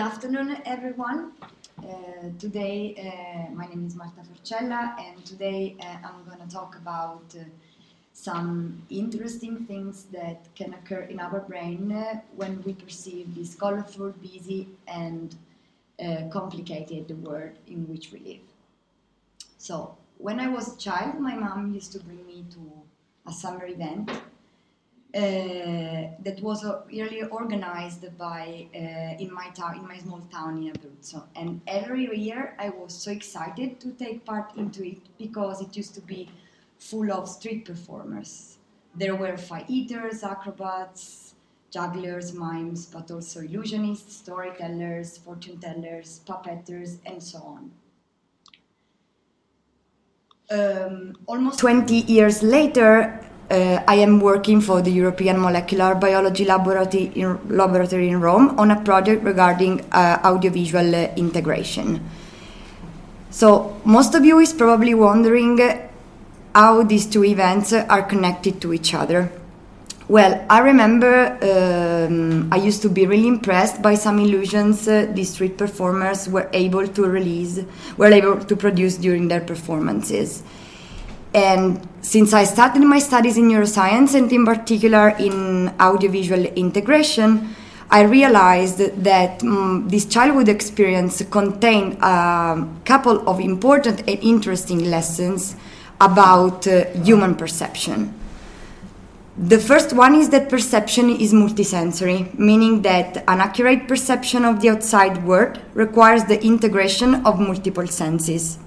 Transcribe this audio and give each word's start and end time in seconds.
Good 0.00 0.06
afternoon, 0.06 0.56
everyone. 0.64 1.32
Uh, 1.78 2.30
today, 2.38 2.94
uh, 2.96 3.52
my 3.52 3.66
name 3.66 3.84
is 3.86 3.94
Marta 3.94 4.22
Forcella, 4.22 4.98
and 4.98 5.22
today 5.26 5.76
uh, 5.78 6.08
I'm 6.08 6.24
going 6.24 6.38
to 6.38 6.50
talk 6.50 6.74
about 6.76 7.22
uh, 7.38 7.44
some 8.14 8.82
interesting 8.88 9.66
things 9.66 10.04
that 10.04 10.46
can 10.54 10.72
occur 10.72 11.02
in 11.02 11.20
our 11.20 11.40
brain 11.40 11.92
uh, 11.92 12.18
when 12.34 12.62
we 12.62 12.72
perceive 12.72 13.34
this 13.34 13.54
colorful, 13.54 14.14
busy, 14.22 14.68
and 14.88 15.36
uh, 16.02 16.22
complicated 16.30 17.06
world 17.26 17.52
in 17.66 17.86
which 17.86 18.10
we 18.10 18.20
live. 18.20 18.46
So, 19.58 19.98
when 20.16 20.40
I 20.40 20.48
was 20.48 20.74
a 20.74 20.78
child, 20.78 21.20
my 21.20 21.34
mom 21.34 21.74
used 21.74 21.92
to 21.92 21.98
bring 21.98 22.26
me 22.26 22.46
to 22.52 22.72
a 23.26 23.32
summer 23.34 23.66
event 23.66 24.10
that 25.12 26.38
was 26.40 26.64
uh, 26.64 26.82
really 26.86 27.22
organized 27.22 28.16
by 28.16 28.68
uh, 28.74 29.22
in 29.22 29.32
my 29.32 29.48
town, 29.50 29.76
in 29.76 29.86
my 29.86 29.98
small 29.98 30.20
town 30.32 30.62
in 30.62 30.72
Abruzzo. 30.72 31.24
And 31.34 31.60
every 31.66 32.16
year 32.16 32.54
I 32.58 32.68
was 32.70 32.94
so 32.94 33.10
excited 33.10 33.80
to 33.80 33.90
take 33.92 34.24
part 34.24 34.56
into 34.56 34.86
it 34.86 35.00
because 35.18 35.60
it 35.60 35.76
used 35.76 35.94
to 35.94 36.00
be 36.00 36.28
full 36.78 37.12
of 37.12 37.28
street 37.28 37.64
performers. 37.64 38.58
There 38.94 39.14
were 39.14 39.36
fire 39.36 39.64
eaters, 39.68 40.22
acrobats, 40.22 41.34
jugglers, 41.70 42.32
mimes, 42.32 42.86
but 42.86 43.10
also 43.10 43.40
illusionists, 43.40 44.10
storytellers, 44.10 45.18
fortune 45.18 45.58
tellers, 45.58 46.20
puppeteers, 46.26 46.98
and 47.06 47.22
so 47.22 47.38
on. 47.38 47.70
Um, 50.52 51.16
almost 51.26 51.60
20 51.60 51.94
years 51.94 52.42
later, 52.42 53.24
uh, 53.50 53.82
I 53.86 53.96
am 53.96 54.20
working 54.20 54.60
for 54.60 54.80
the 54.80 54.90
European 54.90 55.40
Molecular 55.40 55.94
Biology 55.94 56.44
Laboratory 56.44 57.12
in, 57.14 57.38
Laboratory 57.48 58.08
in 58.08 58.20
Rome 58.20 58.58
on 58.58 58.70
a 58.70 58.80
project 58.80 59.24
regarding 59.24 59.80
uh, 59.92 60.20
audiovisual 60.24 60.94
uh, 60.94 61.08
integration. 61.16 62.00
So, 63.30 63.80
most 63.84 64.14
of 64.14 64.24
you 64.24 64.38
is 64.38 64.52
probably 64.52 64.94
wondering 64.94 65.58
how 66.54 66.82
these 66.82 67.06
two 67.06 67.24
events 67.24 67.72
are 67.72 68.02
connected 68.02 68.60
to 68.60 68.72
each 68.72 68.94
other. 68.94 69.30
Well, 70.08 70.44
I 70.50 70.58
remember 70.58 71.38
um, 71.40 72.52
I 72.52 72.56
used 72.56 72.82
to 72.82 72.88
be 72.88 73.06
really 73.06 73.28
impressed 73.28 73.80
by 73.80 73.94
some 73.94 74.18
illusions 74.18 74.88
uh, 74.88 75.06
these 75.12 75.30
street 75.34 75.56
performers 75.56 76.28
were 76.28 76.50
able 76.52 76.88
to 76.88 77.04
release, 77.04 77.60
were 77.96 78.10
able 78.12 78.40
to 78.44 78.56
produce 78.56 78.96
during 78.96 79.28
their 79.28 79.40
performances. 79.40 80.42
And 81.32 81.86
since 82.00 82.32
I 82.32 82.44
started 82.44 82.82
my 82.82 82.98
studies 82.98 83.36
in 83.36 83.48
neuroscience 83.48 84.14
and 84.14 84.32
in 84.32 84.44
particular 84.44 85.10
in 85.10 85.68
audiovisual 85.80 86.44
integration, 86.44 87.54
I 87.92 88.02
realized 88.02 88.78
that 89.02 89.42
um, 89.42 89.88
this 89.88 90.06
childhood 90.06 90.48
experience 90.48 91.22
contained 91.30 91.98
a 92.00 92.66
couple 92.84 93.28
of 93.28 93.40
important 93.40 94.00
and 94.00 94.18
interesting 94.22 94.90
lessons 94.90 95.56
about 96.00 96.66
uh, 96.66 96.84
human 97.02 97.34
perception. 97.34 98.14
The 99.36 99.58
first 99.58 99.92
one 99.92 100.14
is 100.14 100.28
that 100.30 100.48
perception 100.48 101.10
is 101.10 101.32
multisensory, 101.32 102.38
meaning 102.38 102.82
that 102.82 103.24
an 103.26 103.40
accurate 103.40 103.88
perception 103.88 104.44
of 104.44 104.60
the 104.60 104.70
outside 104.70 105.24
world 105.24 105.58
requires 105.74 106.24
the 106.24 106.42
integration 106.44 107.26
of 107.26 107.40
multiple 107.40 107.86
senses. 107.86 108.58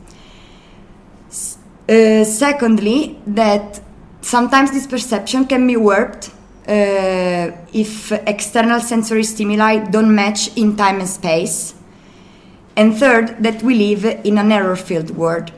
Uh, 1.88 2.24
secondly, 2.24 3.20
that 3.28 3.82
sometimes 4.22 4.72
this 4.72 4.88
perception 4.88 5.46
can 5.46 5.68
be 5.68 5.76
warped 5.76 6.30
uh, 6.68 7.52
if 7.74 8.12
external 8.26 8.80
sensory 8.80 9.24
stimuli 9.24 9.80
don't 9.92 10.16
match 10.16 10.56
in 10.56 10.78
time 10.78 11.00
and 11.00 11.10
space. 11.10 11.76
And 12.76 12.96
third, 12.98 13.44
that 13.44 13.62
we 13.62 13.76
live 13.76 14.06
in 14.24 14.38
an 14.38 14.52
error 14.52 14.76
filled 14.76 15.12
world. 15.12 15.52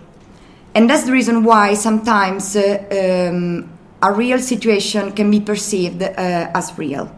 And 0.74 0.90
that's 0.90 1.04
the 1.04 1.12
reason 1.12 1.44
why 1.44 1.76
sometimes 1.76 2.56
uh, 2.56 3.30
um, 3.30 3.70
a 4.02 4.12
real 4.12 4.40
situation 4.40 5.12
can 5.12 5.30
be 5.32 5.40
perceived 5.40 6.02
uh, 6.02 6.12
as 6.54 6.78
real. 6.78 7.10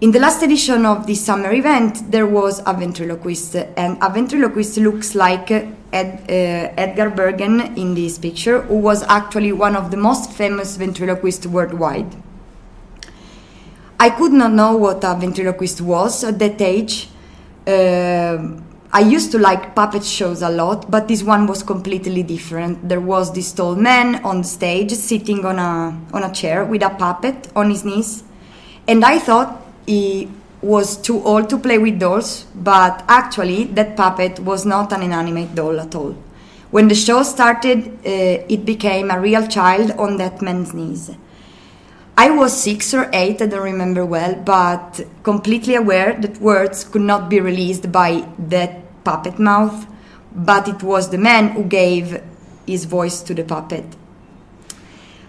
In 0.00 0.10
the 0.12 0.18
last 0.18 0.42
edition 0.42 0.86
of 0.86 1.06
this 1.06 1.24
summer 1.24 1.52
event, 1.52 2.10
there 2.10 2.26
was 2.26 2.62
a 2.66 2.72
ventriloquist, 2.72 3.56
and 3.56 3.98
a 4.00 4.10
ventriloquist 4.10 4.78
looks 4.78 5.14
like 5.14 5.50
Ed, 5.96 6.10
uh, 6.28 6.82
Edgar 6.84 7.10
Bergen 7.10 7.60
in 7.76 7.94
this 7.94 8.18
picture, 8.18 8.58
who 8.62 8.78
was 8.88 9.02
actually 9.04 9.52
one 9.52 9.74
of 9.76 9.90
the 9.90 9.96
most 9.96 10.32
famous 10.32 10.76
ventriloquists 10.76 11.46
worldwide. 11.46 12.10
I 13.98 14.10
could 14.10 14.32
not 14.32 14.52
know 14.52 14.76
what 14.76 15.02
a 15.04 15.14
ventriloquist 15.14 15.80
was 15.80 16.22
at 16.22 16.38
that 16.38 16.60
age. 16.60 17.08
Uh, 17.66 18.36
I 18.92 19.00
used 19.00 19.32
to 19.32 19.38
like 19.38 19.74
puppet 19.74 20.04
shows 20.04 20.42
a 20.42 20.48
lot, 20.48 20.90
but 20.90 21.08
this 21.08 21.22
one 21.22 21.46
was 21.46 21.62
completely 21.62 22.22
different. 22.22 22.88
There 22.88 23.00
was 23.00 23.32
this 23.32 23.52
tall 23.52 23.74
man 23.74 24.22
on 24.24 24.44
stage 24.44 24.92
sitting 24.92 25.44
on 25.44 25.58
a 25.58 25.72
on 26.12 26.22
a 26.22 26.32
chair 26.32 26.64
with 26.64 26.82
a 26.82 26.90
puppet 26.90 27.48
on 27.56 27.70
his 27.70 27.84
knees, 27.84 28.22
and 28.86 29.04
I 29.04 29.18
thought 29.18 29.50
he 29.86 30.28
was 30.66 30.96
too 30.96 31.22
old 31.22 31.48
to 31.50 31.58
play 31.58 31.78
with 31.78 31.98
dolls, 31.98 32.44
but 32.54 33.04
actually 33.08 33.64
that 33.64 33.96
puppet 33.96 34.40
was 34.40 34.66
not 34.66 34.92
an 34.92 35.02
inanimate 35.02 35.54
doll 35.54 35.80
at 35.80 35.94
all. 35.94 36.14
When 36.70 36.88
the 36.88 36.94
show 36.94 37.22
started, 37.22 37.86
uh, 38.04 38.44
it 38.48 38.64
became 38.64 39.10
a 39.10 39.20
real 39.20 39.46
child 39.46 39.92
on 39.92 40.16
that 40.16 40.42
man's 40.42 40.74
knees. 40.74 41.10
I 42.18 42.30
was 42.30 42.60
six 42.60 42.92
or 42.92 43.08
eight, 43.12 43.40
I 43.40 43.46
don't 43.46 43.62
remember 43.62 44.04
well, 44.04 44.34
but 44.34 45.00
completely 45.22 45.74
aware 45.74 46.14
that 46.14 46.40
words 46.40 46.82
could 46.82 47.02
not 47.02 47.28
be 47.28 47.40
released 47.40 47.92
by 47.92 48.26
that 48.38 49.04
puppet 49.04 49.38
mouth, 49.38 49.86
but 50.34 50.66
it 50.66 50.82
was 50.82 51.10
the 51.10 51.18
man 51.18 51.50
who 51.50 51.62
gave 51.64 52.22
his 52.66 52.86
voice 52.86 53.20
to 53.22 53.34
the 53.34 53.44
puppet. 53.44 53.84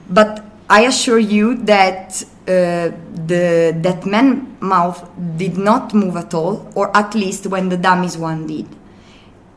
But 0.10 0.44
I 0.70 0.82
assure 0.86 1.20
you 1.20 1.56
that 1.66 2.24
uh, 2.48 2.92
the 3.26 3.76
that 3.82 4.06
man 4.06 4.56
mouth 4.62 5.10
did 5.36 5.58
not 5.58 5.94
move 5.94 6.16
at 6.16 6.34
all, 6.34 6.72
or 6.76 6.96
at 6.96 7.14
least 7.14 7.48
when 7.48 7.70
the 7.70 7.78
dummy's 7.78 8.18
one 8.18 8.48
did. 8.48 8.68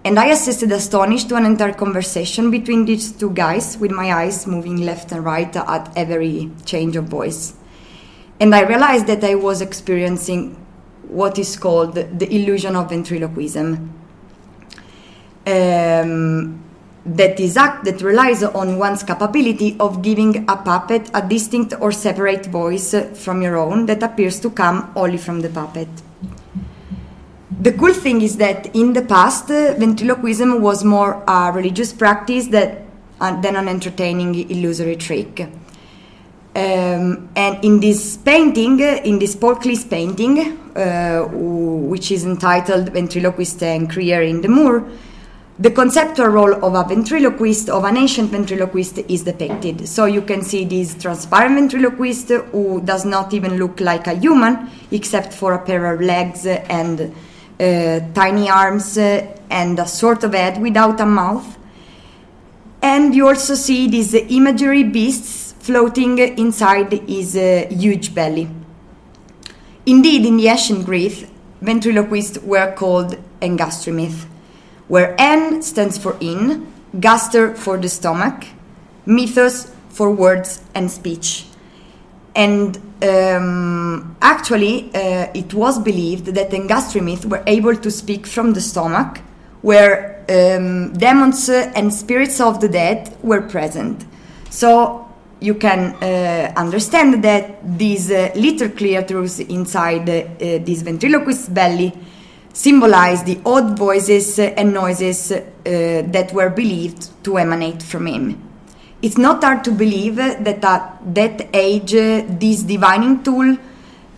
And 0.04 0.18
I 0.18 0.26
assisted 0.26 0.72
astonished 0.72 1.28
to 1.28 1.36
an 1.36 1.44
entire 1.44 1.74
conversation 1.74 2.50
between 2.50 2.86
these 2.86 3.12
two 3.12 3.30
guys 3.30 3.76
with 3.78 3.90
my 3.90 4.12
eyes 4.12 4.46
moving 4.46 4.78
left 4.78 5.12
and 5.12 5.24
right 5.24 5.54
at 5.54 5.92
every 5.96 6.50
change 6.64 6.96
of 6.96 7.04
voice. 7.04 7.54
And 8.40 8.54
I 8.54 8.62
realized 8.62 9.06
that 9.06 9.22
I 9.22 9.34
was 9.34 9.60
experiencing 9.60 10.56
what 11.06 11.38
is 11.38 11.56
called 11.56 11.94
the 11.94 12.34
illusion 12.34 12.76
of 12.76 12.88
ventriloquism. 12.88 13.92
Um, 15.46 16.69
that 17.16 17.40
is 17.40 17.56
act 17.56 17.84
that 17.84 18.02
relies 18.02 18.42
on 18.42 18.78
one's 18.78 19.02
capability 19.02 19.76
of 19.80 20.02
giving 20.02 20.48
a 20.48 20.56
puppet 20.56 21.10
a 21.12 21.26
distinct 21.26 21.74
or 21.80 21.90
separate 21.90 22.46
voice 22.46 22.94
from 23.14 23.42
your 23.42 23.56
own 23.56 23.86
that 23.86 24.02
appears 24.02 24.38
to 24.40 24.50
come 24.50 24.92
only 24.94 25.18
from 25.18 25.40
the 25.40 25.48
puppet. 25.48 25.88
The 27.60 27.72
cool 27.72 27.92
thing 27.92 28.22
is 28.22 28.36
that 28.36 28.74
in 28.74 28.92
the 28.92 29.02
past, 29.02 29.50
uh, 29.50 29.74
ventriloquism 29.76 30.62
was 30.62 30.84
more 30.84 31.22
a 31.26 31.52
religious 31.52 31.92
practice 31.92 32.46
that, 32.48 32.82
uh, 33.20 33.40
than 33.40 33.56
an 33.56 33.68
entertaining 33.68 34.34
illusory 34.48 34.96
trick. 34.96 35.48
Um, 36.54 37.28
and 37.36 37.64
in 37.64 37.80
this 37.80 38.16
painting, 38.16 38.80
uh, 38.82 39.00
in 39.04 39.18
this 39.18 39.36
Paul 39.36 39.56
painting, 39.56 40.58
uh, 40.74 41.22
which 41.24 42.10
is 42.10 42.24
entitled 42.24 42.92
Ventriloquist 42.92 43.62
and 43.62 43.90
Crier 43.90 44.22
in 44.22 44.40
the 44.40 44.48
Moor, 44.48 44.88
the 45.60 45.70
conceptual 45.70 46.28
role 46.28 46.64
of 46.64 46.74
a 46.74 46.88
ventriloquist, 46.88 47.68
of 47.68 47.84
an 47.84 47.98
ancient 47.98 48.30
ventriloquist, 48.30 48.98
is 49.08 49.24
depicted. 49.24 49.86
So 49.86 50.06
you 50.06 50.22
can 50.22 50.40
see 50.42 50.64
this 50.64 50.94
transparent 50.94 51.54
ventriloquist 51.54 52.28
who 52.28 52.80
does 52.80 53.04
not 53.04 53.34
even 53.34 53.58
look 53.58 53.78
like 53.78 54.06
a 54.06 54.14
human, 54.14 54.70
except 54.90 55.34
for 55.34 55.52
a 55.52 55.58
pair 55.58 55.92
of 55.92 56.00
legs 56.00 56.46
and 56.46 57.14
uh, 57.60 58.00
tiny 58.14 58.48
arms 58.48 58.96
uh, 58.96 59.36
and 59.50 59.78
a 59.78 59.86
sort 59.86 60.24
of 60.24 60.32
head 60.32 60.62
without 60.62 60.98
a 60.98 61.04
mouth. 61.04 61.58
And 62.80 63.14
you 63.14 63.28
also 63.28 63.54
see 63.54 63.86
these 63.86 64.14
imagery 64.14 64.82
beasts 64.82 65.52
floating 65.58 66.18
inside 66.18 66.90
his 67.06 67.36
uh, 67.36 67.66
huge 67.68 68.14
belly. 68.14 68.48
Indeed, 69.84 70.24
in 70.24 70.38
the 70.38 70.48
ancient 70.48 70.86
Greece, 70.86 71.26
ventriloquists 71.60 72.38
were 72.38 72.72
called 72.72 73.18
engastrimyth, 73.42 74.24
where 74.90 75.14
N 75.18 75.62
stands 75.62 75.96
for 75.96 76.16
in, 76.20 76.66
gaster 76.98 77.54
for 77.54 77.78
the 77.78 77.88
stomach, 77.88 78.44
mythos 79.06 79.72
for 79.88 80.10
words 80.10 80.62
and 80.74 80.90
speech. 80.90 81.46
And 82.34 82.76
um, 83.00 84.16
actually, 84.20 84.90
uh, 84.92 85.28
it 85.32 85.54
was 85.54 85.78
believed 85.78 86.26
that 86.34 86.50
engastrimyths 86.50 87.24
were 87.24 87.44
able 87.46 87.76
to 87.76 87.90
speak 87.90 88.26
from 88.26 88.52
the 88.52 88.60
stomach, 88.60 89.20
where 89.62 90.24
um, 90.28 90.92
demons 90.94 91.48
and 91.48 91.94
spirits 91.94 92.40
of 92.40 92.60
the 92.60 92.68
dead 92.68 93.16
were 93.22 93.42
present. 93.42 94.04
So 94.50 95.08
you 95.38 95.54
can 95.54 95.94
uh, 96.02 96.52
understand 96.56 97.22
that 97.22 97.78
these 97.78 98.10
uh, 98.10 98.32
little 98.34 98.68
creatures 98.70 99.38
inside 99.38 100.10
uh, 100.10 100.24
this 100.64 100.82
ventriloquist's 100.82 101.48
belly 101.48 101.92
symbolize 102.52 103.24
the 103.24 103.40
odd 103.46 103.78
voices 103.78 104.38
and 104.38 104.72
noises 104.74 105.32
uh, 105.32 105.42
that 105.64 106.30
were 106.32 106.50
believed 106.50 107.10
to 107.24 107.38
emanate 107.38 107.82
from 107.82 108.06
him 108.06 108.50
it's 109.02 109.16
not 109.16 109.42
hard 109.42 109.64
to 109.64 109.72
believe 109.72 110.16
that 110.16 110.64
at 110.64 111.14
that 111.14 111.48
age, 111.54 111.92
this 111.92 112.62
divining 112.62 113.22
tool 113.22 113.56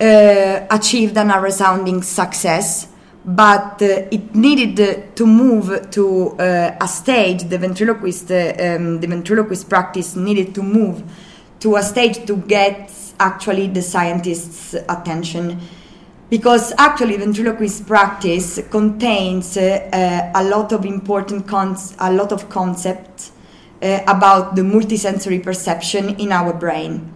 uh, 0.00 0.66
achieved 0.70 1.16
an 1.16 1.28
resounding 1.40 2.02
success, 2.02 2.88
but 3.24 3.80
uh, 3.80 4.08
it 4.10 4.34
needed 4.34 5.14
to 5.14 5.26
move 5.26 5.88
to 5.92 6.30
uh, 6.30 6.76
a 6.80 6.88
stage. 6.88 7.44
The 7.44 7.58
ventriloquist, 7.58 8.30
um, 8.32 9.00
the 9.00 9.06
ventriloquist 9.06 9.68
practice 9.68 10.16
needed 10.16 10.54
to 10.56 10.62
move 10.62 11.04
to 11.60 11.76
a 11.76 11.82
stage 11.82 12.26
to 12.26 12.36
get 12.36 12.90
actually 13.20 13.68
the 13.68 13.82
scientists' 13.82 14.74
attention 14.88 15.60
because 16.32 16.72
actually 16.78 17.18
ventriloquist 17.18 17.86
practice 17.86 18.58
contains 18.70 19.54
uh, 19.58 20.32
a 20.34 20.42
lot 20.42 20.72
of 20.72 20.86
important 20.86 21.46
cons- 21.46 21.94
a 21.98 22.10
lot 22.10 22.32
of 22.32 22.48
concepts 22.48 23.32
uh, 23.82 23.98
about 24.06 24.56
the 24.56 24.62
multisensory 24.62 25.42
perception 25.42 26.18
in 26.18 26.32
our 26.32 26.54
brain. 26.54 27.12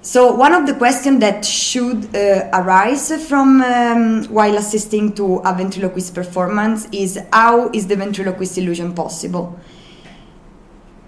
So, 0.00 0.32
one 0.32 0.54
of 0.54 0.64
the 0.64 0.74
questions 0.74 1.18
that 1.18 1.44
should 1.44 2.14
uh, 2.14 2.48
arise 2.52 3.10
from 3.26 3.62
um, 3.62 4.24
while 4.26 4.56
assisting 4.56 5.12
to 5.14 5.38
a 5.38 5.52
ventriloquist 5.52 6.14
performance 6.14 6.86
is 6.92 7.18
how 7.32 7.68
is 7.70 7.88
the 7.88 7.96
ventriloquist 7.96 8.58
illusion 8.58 8.94
possible? 8.94 9.58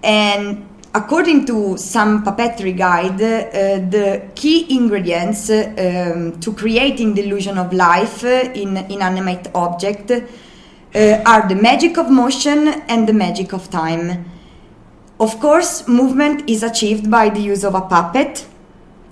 And 0.03 0.67
according 0.95 1.45
to 1.45 1.77
some 1.77 2.23
puppetry 2.23 2.75
guide, 2.75 3.21
uh, 3.21 3.79
the 3.89 4.29
key 4.33 4.65
ingredients 4.77 5.49
um, 5.49 6.39
to 6.39 6.53
creating 6.53 7.13
the 7.13 7.23
illusion 7.25 7.57
of 7.57 7.73
life 7.73 8.23
in 8.23 8.77
inanimate 8.77 9.51
object 9.53 10.09
uh, 10.09 11.21
are 11.25 11.47
the 11.49 11.55
magic 11.55 11.97
of 11.97 12.09
motion 12.09 12.69
and 12.87 13.09
the 13.09 13.13
magic 13.13 13.51
of 13.51 13.69
time. 13.69 14.23
Of 15.19 15.39
course, 15.41 15.85
movement 15.87 16.49
is 16.49 16.63
achieved 16.63 17.11
by 17.11 17.29
the 17.29 17.41
use 17.41 17.65
of 17.65 17.75
a 17.75 17.81
puppet 17.81 18.45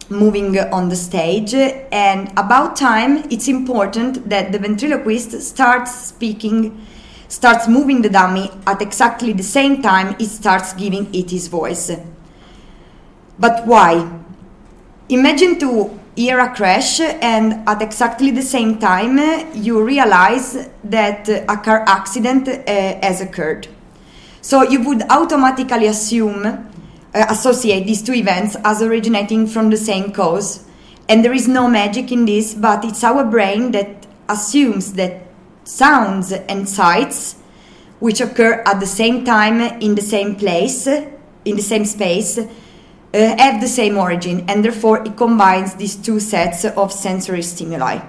moving 0.09 0.57
on 0.59 0.89
the 0.89 0.95
stage, 0.95 1.53
and 1.53 2.29
about 2.37 2.75
time, 2.75 3.23
it's 3.29 3.47
important 3.47 4.29
that 4.29 4.51
the 4.51 4.59
ventriloquist 4.59 5.41
starts 5.41 5.93
speaking, 5.95 6.85
starts 7.33 7.67
moving 7.67 8.03
the 8.03 8.09
dummy 8.09 8.51
at 8.67 8.79
exactly 8.79 9.33
the 9.33 9.43
same 9.57 9.81
time 9.81 10.15
it 10.19 10.27
starts 10.27 10.73
giving 10.73 11.13
it 11.15 11.31
his 11.31 11.47
voice. 11.47 11.91
But 13.39 13.65
why? 13.65 14.07
Imagine 15.09 15.57
to 15.59 15.99
hear 16.15 16.39
a 16.39 16.53
crash 16.53 16.99
and 16.99 17.67
at 17.67 17.81
exactly 17.81 18.29
the 18.29 18.41
same 18.43 18.77
time 18.77 19.17
you 19.55 19.83
realize 19.83 20.69
that 20.83 21.27
a 21.27 21.57
car 21.57 21.83
accident 21.87 22.47
uh, 22.47 22.53
has 23.01 23.19
occurred 23.19 23.67
so 24.39 24.61
you 24.61 24.79
would 24.83 25.01
automatically 25.09 25.87
assume 25.87 26.45
uh, 26.45 26.59
associate 27.29 27.87
these 27.87 28.03
two 28.03 28.13
events 28.13 28.55
as 28.63 28.83
originating 28.83 29.47
from 29.47 29.71
the 29.71 29.77
same 29.77 30.11
cause 30.11 30.65
and 31.09 31.25
there 31.25 31.33
is 31.33 31.47
no 31.47 31.67
magic 31.67 32.11
in 32.11 32.25
this 32.25 32.53
but 32.53 32.85
it's 32.85 33.03
our 33.03 33.23
brain 33.25 33.71
that 33.71 34.05
assumes 34.29 34.93
that 34.93 35.32
sounds 35.63 36.31
and 36.31 36.67
sights 36.67 37.35
which 37.99 38.19
occur 38.19 38.61
at 38.65 38.79
the 38.79 38.85
same 38.85 39.23
time 39.23 39.61
in 39.81 39.95
the 39.95 40.01
same 40.01 40.35
place 40.35 40.87
in 41.45 41.55
the 41.55 41.61
same 41.61 41.85
space 41.85 42.37
uh, 43.13 43.35
have 43.37 43.61
the 43.61 43.67
same 43.67 43.97
origin, 43.97 44.43
and 44.47 44.65
therefore 44.65 45.05
it 45.05 45.15
combines 45.15 45.75
these 45.75 45.95
two 45.95 46.19
sets 46.19 46.65
of 46.65 46.91
sensory 46.91 47.43
stimuli. 47.43 47.99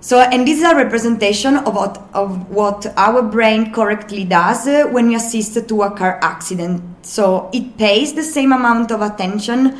So, 0.00 0.20
and 0.20 0.46
this 0.46 0.58
is 0.58 0.64
a 0.64 0.74
representation 0.74 1.56
of 1.56 1.74
what, 1.74 2.02
of 2.14 2.50
what 2.50 2.86
our 2.96 3.22
brain 3.22 3.72
correctly 3.72 4.24
does 4.24 4.66
uh, 4.66 4.86
when 4.90 5.08
we 5.08 5.16
assist 5.16 5.68
to 5.68 5.82
a 5.82 5.90
car 5.90 6.18
accident. 6.22 6.82
So, 7.02 7.50
it 7.52 7.76
pays 7.76 8.14
the 8.14 8.22
same 8.22 8.52
amount 8.52 8.90
of 8.90 9.02
attention 9.02 9.76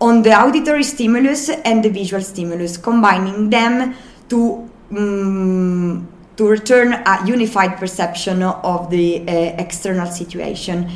on 0.00 0.22
the 0.22 0.38
auditory 0.38 0.84
stimulus 0.84 1.48
and 1.48 1.84
the 1.84 1.90
visual 1.90 2.22
stimulus, 2.22 2.76
combining 2.76 3.50
them 3.50 3.94
to 4.28 4.67
um, 4.90 6.08
to 6.36 6.46
return 6.46 6.92
a 6.92 7.26
unified 7.26 7.76
perception 7.78 8.42
of 8.42 8.90
the 8.90 9.20
uh, 9.22 9.32
external 9.58 10.06
situation. 10.10 10.90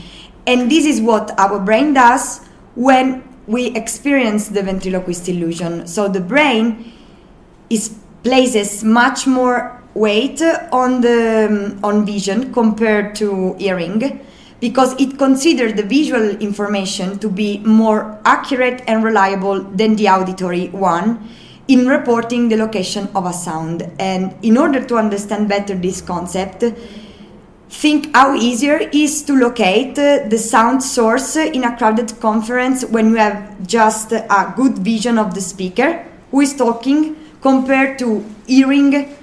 And 0.47 0.71
this 0.71 0.85
is 0.85 1.01
what 1.01 1.39
our 1.39 1.59
brain 1.59 1.95
does 1.95 2.41
when 2.75 3.23
we 3.47 3.67
experience 3.75 4.49
the 4.49 4.63
ventriloquist 4.63 5.29
illusion. 5.29 5.87
So 5.87 6.09
the 6.09 6.21
brain 6.21 6.93
is 7.71 7.97
places 8.23 8.85
much 8.85 9.27
more 9.27 9.83
weight 9.95 10.41
on 10.73 11.01
the 11.01 11.49
um, 11.51 11.85
on 11.85 12.07
vision 12.07 12.53
compared 12.53 13.15
to 13.17 13.55
hearing 13.55 14.25
because 14.61 14.99
it 15.01 15.19
considers 15.19 15.75
the 15.75 15.83
visual 15.83 16.31
information 16.39 17.19
to 17.19 17.29
be 17.29 17.59
more 17.59 18.19
accurate 18.25 18.83
and 18.87 19.03
reliable 19.03 19.61
than 19.61 19.97
the 19.97 20.09
auditory 20.09 20.69
one 20.69 21.29
in 21.69 21.87
reporting 21.87 22.49
the 22.49 22.57
location 22.57 23.09
of 23.15 23.27
a 23.27 23.33
sound. 23.33 23.91
And 23.99 24.35
in 24.43 24.57
order 24.57 24.85
to 24.85 24.97
understand 24.97 25.49
better 25.49 25.75
this 25.75 26.01
concept, 26.01 26.65
think 27.69 28.15
how 28.15 28.35
easier 28.35 28.77
it 28.77 28.95
is 28.95 29.23
to 29.23 29.35
locate 29.35 29.95
the 29.95 30.39
sound 30.39 30.83
source 30.83 31.37
in 31.37 31.65
a 31.65 31.77
crowded 31.77 32.21
conference 32.21 32.85
when 32.85 33.11
you 33.11 33.17
have 33.17 33.67
just 33.67 34.13
a 34.13 34.53
good 34.57 34.79
vision 34.79 35.19
of 35.19 35.35
the 35.35 35.41
speaker 35.41 36.05
who 36.31 36.41
is 36.41 36.55
talking 36.55 37.17
compared 37.41 37.99
to 37.99 38.25
hearing 38.47 39.17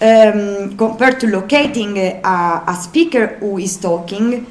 um, 0.00 0.76
compared 0.76 1.20
to 1.20 1.28
locating 1.28 1.96
a, 1.96 2.20
a, 2.66 2.74
speaker 2.74 3.38
who 3.38 3.58
is 3.58 3.76
talking 3.76 4.44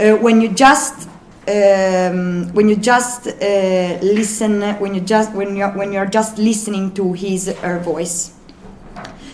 uh, 0.00 0.16
when 0.16 0.40
you 0.40 0.48
just 0.48 1.08
um, 1.48 2.52
when 2.52 2.68
you 2.68 2.76
just 2.76 3.26
uh, 3.28 3.98
listen 4.02 4.62
when 4.78 4.94
you 4.94 5.00
just 5.00 5.32
when 5.32 5.56
you 5.56 5.66
when 5.68 5.92
you're 5.92 6.06
just 6.06 6.38
listening 6.38 6.92
to 6.94 7.12
his 7.12 7.48
her 7.58 7.78
voice. 7.78 8.32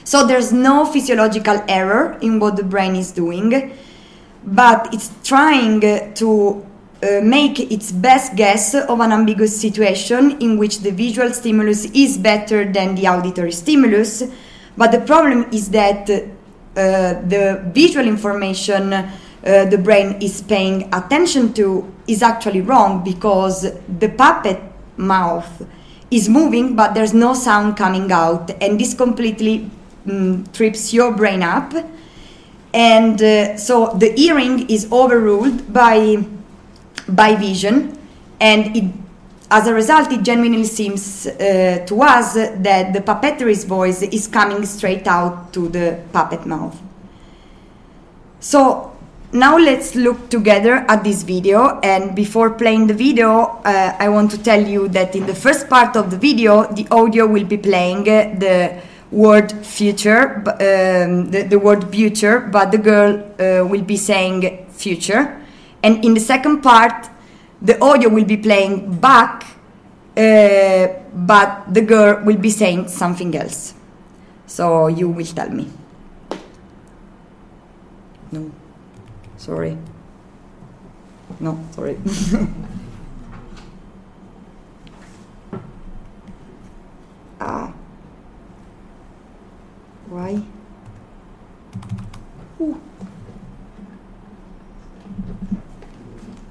So 0.05 0.27
there's 0.27 0.53
no 0.53 0.85
physiological 0.85 1.63
error 1.69 2.19
in 2.21 2.41
what 2.41 2.57
the 2.57 2.65
brain 2.65 2.97
is 2.97 3.13
doing 3.13 3.73
but 4.45 4.93
it's 4.93 5.11
trying 5.23 5.81
to 6.15 6.67
uh, 7.03 7.21
make 7.23 7.59
its 7.61 7.93
best 7.93 8.37
guess 8.37 8.75
of 8.75 9.01
an 9.01 9.13
ambiguous 9.13 9.61
situation 9.61 10.41
in 10.41 10.57
which 10.59 10.81
the 10.81 10.91
visual 10.91 11.31
stimulus 11.31 11.85
is 11.87 12.19
better 12.19 12.71
than 12.71 12.95
the 12.95 13.07
auditory 13.07 13.53
stimulus. 13.53 14.25
But 14.77 14.93
the 14.93 15.01
problem 15.01 15.47
is 15.53 15.71
that 15.71 16.09
uh, 16.11 16.25
the 16.75 17.63
visual 17.73 18.07
information 18.07 18.93
uh, 19.45 19.65
the 19.65 19.79
brain 19.79 20.21
is 20.23 20.41
paying 20.41 20.89
attention 20.95 21.53
to 21.55 21.93
is 22.07 22.23
actually 22.23 22.61
wrong 22.61 23.03
because 23.03 23.63
the 23.99 24.09
puppet 24.09 24.61
mouth 24.97 25.67
is 26.11 26.29
moving 26.29 26.77
but 26.77 26.95
there's 26.95 27.15
no 27.15 27.35
sound 27.35 27.77
coming 27.77 28.13
out. 28.13 28.51
And 28.63 28.79
this 28.79 28.95
completely 28.95 29.71
mm, 30.07 30.53
trips 30.53 30.93
your 30.93 31.13
brain 31.13 31.43
up. 31.43 31.73
And 32.75 33.21
uh, 33.21 33.57
so 33.57 33.95
the 33.95 34.13
hearing 34.13 34.69
is 34.71 34.91
overruled 34.93 35.73
by 35.73 36.25
by 37.09 37.35
vision. 37.35 37.99
And 38.41 38.77
it 38.77 38.85
as 39.51 39.67
a 39.67 39.75
result, 39.75 40.11
it 40.11 40.23
genuinely 40.23 40.65
seems 40.65 41.27
uh, 41.27 41.85
to 41.87 42.03
us 42.03 42.33
that 42.33 42.95
the 42.95 43.03
puppetry's 43.03 43.65
voice 43.65 44.01
is 44.01 44.27
coming 44.27 44.65
straight 44.65 45.07
out 45.07 45.53
to 45.53 45.69
the 45.69 46.01
puppet 46.11 46.47
mouth. 46.47 46.81
So 48.41 48.92
now 49.33 49.57
let's 49.57 49.95
look 49.95 50.29
together 50.29 50.85
at 50.89 51.03
this 51.03 51.23
video 51.23 51.81
and 51.81 52.15
before 52.15 52.51
playing 52.51 52.87
the 52.87 52.93
video 52.93 53.45
uh, 53.65 53.97
I 53.99 54.11
want 54.11 54.31
to 54.33 54.39
tell 54.39 54.61
you 54.61 54.89
that 54.89 55.17
in 55.17 55.25
the 55.27 55.35
first 55.35 55.71
part 55.71 55.97
of 55.97 56.11
the 56.11 56.19
video 56.19 56.71
the 56.71 56.87
audio 56.91 57.27
will 57.27 57.45
be 57.45 57.57
playing 57.57 58.01
uh, 58.01 58.35
the 58.39 58.83
word 59.11 59.51
future 59.65 60.37
um, 60.47 61.31
the, 61.31 61.47
the, 61.49 61.59
word 61.59 61.91
future 61.91 62.41
but 62.41 62.73
the 62.73 62.79
girl 62.79 63.25
uh, 63.41 63.65
will 63.67 63.83
be 63.83 63.97
saying 63.97 64.67
future. 64.71 65.41
And 65.83 66.05
in 66.05 66.13
the 66.15 66.21
second 66.21 66.61
part 66.61 67.09
the 67.63 67.83
audio 67.83 68.11
will 68.11 68.25
be 68.27 68.37
playing 68.37 68.99
back 69.01 69.45
uh, 70.15 70.89
but 71.15 71.73
the 71.73 71.81
girl 71.81 72.23
will 72.23 72.39
be 72.39 72.51
saying 72.51 72.89
something 72.89 73.35
else. 73.35 73.73
So 74.47 74.89
you 74.89 75.09
will 75.09 75.25
tell 75.25 75.49
me. 75.49 75.71
No 78.31 78.51
Sorry. 79.43 79.77
No, 81.41 81.59
sorry. 81.73 81.99
ah. 87.41 87.75
Why? 90.07 90.41
Ooh. 92.61 92.81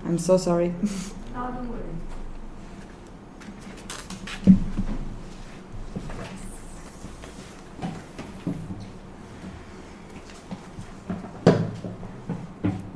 I'm 0.03 0.19
so 0.19 0.35
sorry. 0.35 0.75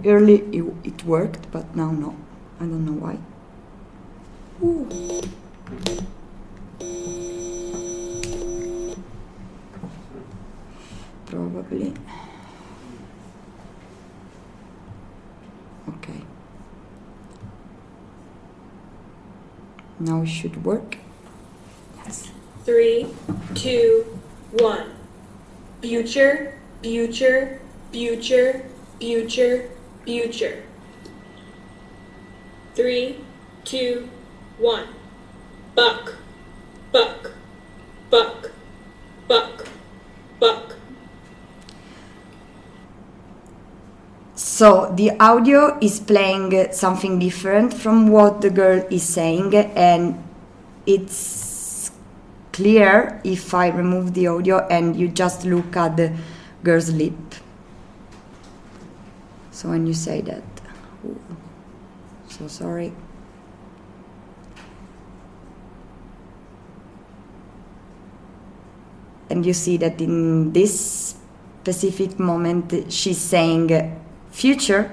early 0.06 0.36
it, 0.52 0.64
it 0.84 1.04
worked, 1.04 1.52
but 1.52 1.76
now 1.76 1.92
no. 1.92 2.16
I 2.60 2.64
don't 2.64 2.86
know 2.86 2.94
why. 2.94 3.18
Ooh. 4.64 4.88
Probably. 11.26 11.94
Okay. 15.90 16.22
Now 20.00 20.22
it 20.22 20.28
should 20.28 20.64
work. 20.64 20.98
Yes. 22.06 22.32
Three, 22.64 23.08
two, 23.54 24.06
one. 24.52 24.92
Future, 25.82 26.58
future, 26.82 27.60
future, 27.92 28.66
future, 29.00 29.70
future. 30.06 30.64
Three, 32.76 33.18
two, 33.64 34.10
one. 34.58 34.88
Buck, 35.76 36.16
buck, 36.92 37.32
buck, 38.10 38.52
buck, 39.28 39.68
buck. 40.40 40.76
So 44.36 44.94
the 44.96 45.12
audio 45.20 45.78
is 45.82 46.00
playing 46.00 46.72
something 46.72 47.20
different 47.20 47.74
from 47.74 48.08
what 48.08 48.40
the 48.42 48.50
girl 48.50 48.86
is 48.90 49.04
saying, 49.04 49.54
and 49.56 50.24
it's 50.86 51.92
clear 52.54 53.20
if 53.26 53.54
I 53.54 53.68
remove 53.68 54.14
the 54.14 54.28
audio 54.28 54.66
and 54.68 54.96
you 54.96 55.10
just 55.10 55.44
look 55.44 55.76
at 55.76 55.98
the 55.98 56.14
girl's 56.64 56.90
lip. 56.92 57.25
So 59.56 59.70
when 59.70 59.88
you 59.88 59.94
say 59.94 60.20
that, 60.20 60.44
ooh, 61.06 61.18
so 62.28 62.46
sorry. 62.50 62.92
And 69.30 69.46
you 69.46 69.54
see 69.54 69.78
that 69.78 70.02
in 70.02 70.52
this 70.52 71.16
specific 71.62 72.20
moment, 72.20 72.92
she's 72.92 73.18
saying 73.18 73.72
uh, 73.72 73.96
future. 74.30 74.92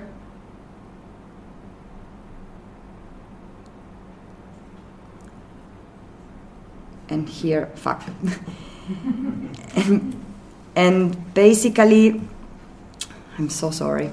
And 7.08 7.28
here, 7.28 7.66
fuck. 7.74 8.04
and, 9.74 10.24
and 10.76 11.34
basically, 11.34 12.20
I'm 13.36 13.50
so 13.50 13.72
sorry. 13.72 14.12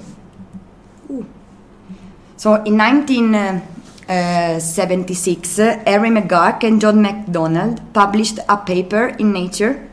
So 2.39 2.55
in 2.63 2.77
1976, 2.77 5.59
uh, 5.59 5.83
Harry 5.85 6.09
McGurk 6.09 6.63
and 6.63 6.79
John 6.79 7.01
MacDonald 7.01 7.81
published 7.93 8.39
a 8.47 8.55
paper 8.55 9.07
in 9.19 9.33
Nature 9.33 9.85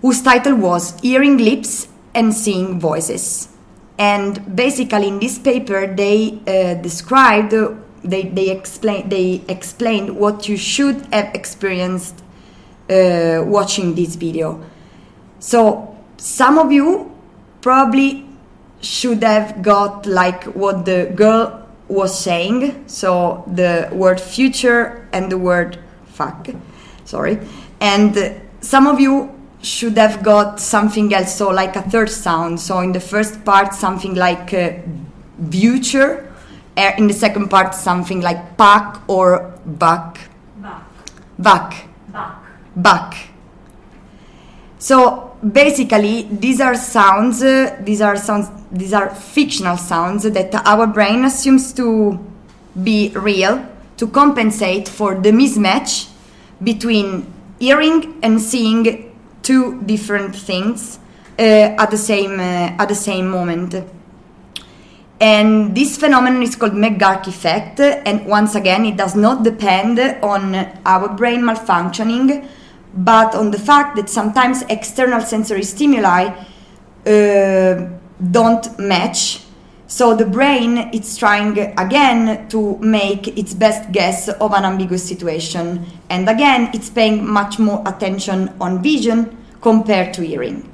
whose 0.00 0.22
title 0.22 0.54
was 0.54 1.00
Hearing 1.00 1.38
Lips 1.38 1.88
and 2.14 2.32
Seeing 2.32 2.78
Voices. 2.78 3.48
And 3.98 4.54
basically, 4.54 5.08
in 5.08 5.18
this 5.18 5.40
paper, 5.40 5.92
they 5.92 6.38
uh, 6.46 6.74
described 6.80 7.52
they 8.04 8.28
they 8.28 8.50
explain 8.50 9.08
they 9.08 9.42
explained 9.48 10.16
what 10.16 10.48
you 10.48 10.56
should 10.56 11.04
have 11.12 11.34
experienced 11.34 12.22
uh, 12.88 13.42
watching 13.44 13.96
this 13.96 14.14
video. 14.14 14.60
So 15.40 15.96
some 16.16 16.58
of 16.58 16.70
you 16.70 17.10
probably 17.60 18.24
should 18.84 19.22
have 19.22 19.62
got 19.62 20.06
like 20.06 20.44
what 20.44 20.84
the 20.84 21.12
girl 21.14 21.66
was 21.88 22.18
saying. 22.18 22.84
So 22.86 23.44
the 23.46 23.88
word 23.92 24.20
future 24.20 25.08
and 25.12 25.30
the 25.30 25.38
word 25.38 25.78
fuck. 26.06 26.48
Sorry, 27.04 27.38
and 27.80 28.40
some 28.60 28.86
of 28.86 29.00
you 29.00 29.30
should 29.62 29.96
have 29.96 30.22
got 30.22 30.60
something 30.60 31.12
else. 31.12 31.34
So 31.34 31.50
like 31.50 31.76
a 31.76 31.82
third 31.82 32.10
sound. 32.10 32.60
So 32.60 32.80
in 32.80 32.92
the 32.92 33.00
first 33.00 33.44
part 33.44 33.74
something 33.74 34.14
like 34.14 34.52
uh, 34.54 34.72
future. 35.50 36.30
Uh, 36.76 36.90
in 36.98 37.06
the 37.06 37.14
second 37.14 37.48
part 37.48 37.74
something 37.74 38.20
like 38.20 38.56
pack 38.56 39.00
or 39.08 39.52
buck. 39.64 40.18
Back. 40.56 40.82
Back. 41.38 41.88
Back. 42.08 42.38
back. 42.76 43.28
So 44.78 45.33
basically, 45.52 46.28
these 46.30 46.60
are 46.60 46.74
sounds. 46.74 47.42
Uh, 47.42 47.76
these 47.80 48.00
are 48.00 48.16
sounds. 48.16 48.48
These 48.72 48.92
are 48.92 49.14
fictional 49.14 49.76
sounds 49.76 50.24
that 50.24 50.54
our 50.66 50.86
brain 50.86 51.24
assumes 51.24 51.72
to 51.74 52.18
be 52.82 53.12
real 53.14 53.66
to 53.96 54.06
compensate 54.08 54.88
for 54.88 55.14
the 55.14 55.30
mismatch 55.30 56.08
between 56.62 57.32
hearing 57.60 58.18
and 58.22 58.40
seeing 58.40 59.16
two 59.42 59.80
different 59.82 60.34
things 60.34 60.98
uh, 61.38 61.42
at 61.42 61.90
the 61.90 61.98
same 61.98 62.40
uh, 62.40 62.82
at 62.82 62.88
the 62.88 62.94
same 62.94 63.28
moment. 63.28 63.74
And 65.20 65.74
this 65.74 65.96
phenomenon 65.96 66.42
is 66.42 66.56
called 66.56 66.72
McGurk 66.72 67.28
effect. 67.28 67.80
And 67.80 68.26
once 68.26 68.56
again, 68.56 68.84
it 68.84 68.96
does 68.96 69.14
not 69.14 69.44
depend 69.44 69.98
on 70.22 70.54
our 70.84 71.08
brain 71.08 71.42
malfunctioning, 71.42 72.46
but 72.96 73.34
on 73.34 73.50
the 73.50 73.58
fact 73.58 73.96
that 73.96 74.08
sometimes 74.08 74.62
external 74.68 75.20
sensory 75.20 75.62
stimuli 75.62 76.28
uh, 77.06 77.88
don't 78.30 78.78
match. 78.78 79.40
So 79.86 80.14
the 80.14 80.24
brain 80.24 80.90
is 80.92 81.16
trying 81.16 81.58
again 81.78 82.48
to 82.48 82.78
make 82.78 83.28
its 83.38 83.52
best 83.54 83.92
guess 83.92 84.28
of 84.28 84.52
an 84.52 84.64
ambiguous 84.64 85.06
situation. 85.06 85.84
And 86.08 86.28
again, 86.28 86.70
it's 86.72 86.88
paying 86.88 87.26
much 87.26 87.58
more 87.58 87.82
attention 87.86 88.52
on 88.60 88.82
vision 88.82 89.36
compared 89.60 90.14
to 90.14 90.22
hearing. 90.22 90.68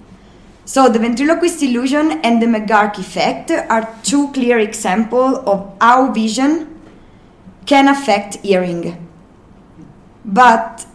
So 0.64 0.88
the 0.88 1.00
ventriloquist 1.00 1.62
illusion 1.62 2.20
and 2.22 2.40
the 2.40 2.46
McGurk 2.46 2.98
effect 2.98 3.50
are 3.50 3.92
two 4.04 4.30
clear 4.32 4.58
examples 4.58 5.38
of 5.38 5.76
how 5.80 6.12
vision 6.12 6.80
can 7.66 7.88
affect 7.88 8.36
hearing. 8.36 9.08
But 10.24 10.86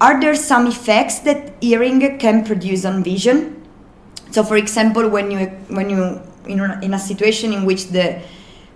are 0.00 0.20
there 0.20 0.34
some 0.34 0.66
effects 0.66 1.20
that 1.20 1.54
hearing 1.60 2.18
can 2.18 2.44
produce 2.44 2.84
on 2.84 3.02
vision? 3.02 3.66
So, 4.30 4.44
for 4.44 4.56
example, 4.56 5.08
when 5.08 5.30
you 5.30 5.46
when 5.68 5.90
you 5.90 6.20
in 6.46 6.60
in 6.82 6.94
a 6.94 6.98
situation 6.98 7.52
in 7.52 7.64
which 7.64 7.88
the 7.88 8.20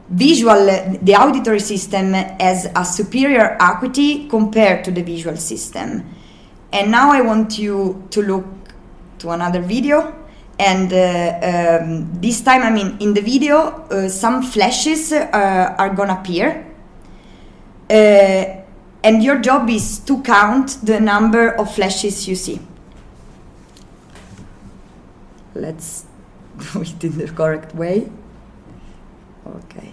visual 0.08 0.66
the 1.00 1.14
auditory 1.16 1.60
system 1.60 2.12
has 2.12 2.68
a 2.74 2.84
superior 2.84 3.56
acuity 3.60 4.28
compared 4.28 4.84
to 4.84 4.90
the 4.90 5.02
visual 5.02 5.36
system. 5.36 6.04
And 6.72 6.90
now 6.90 7.12
I 7.12 7.20
want 7.20 7.58
you 7.58 8.06
to 8.10 8.22
look 8.22 8.46
to 9.18 9.30
another 9.30 9.60
video 9.60 10.14
and 10.58 10.92
uh, 10.92 11.80
um, 11.80 12.12
this 12.20 12.40
time 12.42 12.62
i 12.62 12.70
mean 12.70 12.96
in 13.00 13.14
the 13.14 13.20
video 13.20 13.56
uh, 13.90 14.08
some 14.08 14.42
flashes 14.42 15.12
uh, 15.12 15.74
are 15.78 15.94
gonna 15.94 16.14
appear 16.20 16.66
uh, 17.90 18.61
and 19.04 19.22
your 19.22 19.38
job 19.38 19.68
is 19.68 19.98
to 19.98 20.22
count 20.22 20.78
the 20.82 21.00
number 21.00 21.50
of 21.50 21.74
flashes 21.74 22.28
you 22.28 22.34
see 22.34 22.60
let's 25.54 26.04
do 26.72 26.82
it 26.82 27.04
in 27.04 27.18
the 27.18 27.28
correct 27.28 27.74
way 27.74 28.10
okay 29.46 29.92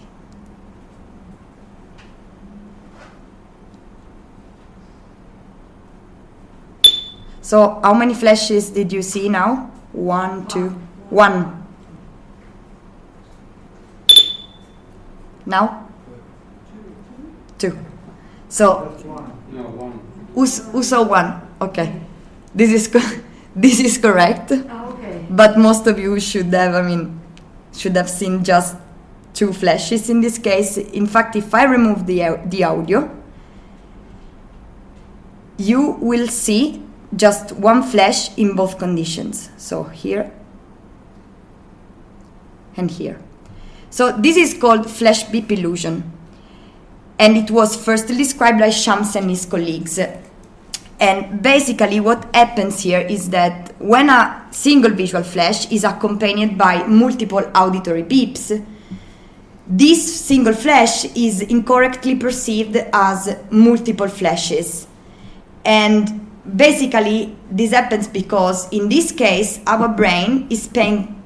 so 7.40 7.80
how 7.82 7.92
many 7.92 8.14
flashes 8.14 8.70
did 8.70 8.92
you 8.92 9.02
see 9.02 9.28
now 9.28 9.70
one, 9.92 10.46
two, 10.46 10.70
one. 11.10 11.66
Now? 15.46 15.79
So, 18.50 18.92
No, 19.52 19.62
one. 19.62 20.00
who 20.34 21.04
one? 21.04 21.40
Okay. 21.60 22.00
This 22.54 22.72
is, 22.72 22.88
co- 22.88 23.16
this 23.56 23.80
is 23.80 23.96
correct. 23.96 24.50
Oh, 24.52 24.94
okay. 24.98 25.24
But 25.30 25.56
most 25.56 25.86
of 25.86 25.98
you 25.98 26.18
should 26.20 26.52
have, 26.52 26.74
I 26.74 26.82
mean, 26.82 27.20
should 27.72 27.96
have 27.96 28.10
seen 28.10 28.42
just 28.44 28.76
two 29.34 29.52
flashes 29.52 30.10
in 30.10 30.20
this 30.20 30.36
case. 30.36 30.76
In 30.76 31.06
fact, 31.06 31.36
if 31.36 31.54
I 31.54 31.64
remove 31.64 32.06
the, 32.06 32.40
the 32.46 32.64
audio, 32.64 33.08
you 35.56 35.92
will 36.00 36.26
see 36.26 36.82
just 37.14 37.52
one 37.52 37.82
flash 37.84 38.36
in 38.36 38.56
both 38.56 38.78
conditions. 38.78 39.50
So 39.56 39.84
here 39.84 40.32
and 42.76 42.90
here. 42.90 43.20
So 43.90 44.10
this 44.12 44.36
is 44.36 44.54
called 44.54 44.90
flash 44.90 45.22
beep 45.24 45.52
illusion. 45.52 46.12
And 47.20 47.36
it 47.36 47.50
was 47.50 47.76
first 47.76 48.08
described 48.08 48.58
by 48.58 48.70
Shams 48.70 49.14
and 49.14 49.28
his 49.28 49.44
colleagues. 49.44 50.00
And 50.98 51.42
basically, 51.42 52.00
what 52.00 52.34
happens 52.34 52.80
here 52.80 53.00
is 53.00 53.28
that 53.28 53.74
when 53.78 54.08
a 54.08 54.46
single 54.50 54.90
visual 54.92 55.22
flash 55.22 55.70
is 55.70 55.84
accompanied 55.84 56.56
by 56.56 56.86
multiple 56.86 57.44
auditory 57.54 58.04
beeps, 58.04 58.64
this 59.66 60.20
single 60.20 60.54
flash 60.54 61.04
is 61.14 61.42
incorrectly 61.42 62.16
perceived 62.16 62.76
as 62.90 63.36
multiple 63.50 64.08
flashes. 64.08 64.86
And 65.62 66.26
basically, 66.56 67.36
this 67.50 67.72
happens 67.72 68.08
because 68.08 68.66
in 68.72 68.88
this 68.88 69.12
case, 69.12 69.60
our 69.66 69.88
brain 69.88 70.46
is 70.48 70.68
paying 70.68 71.22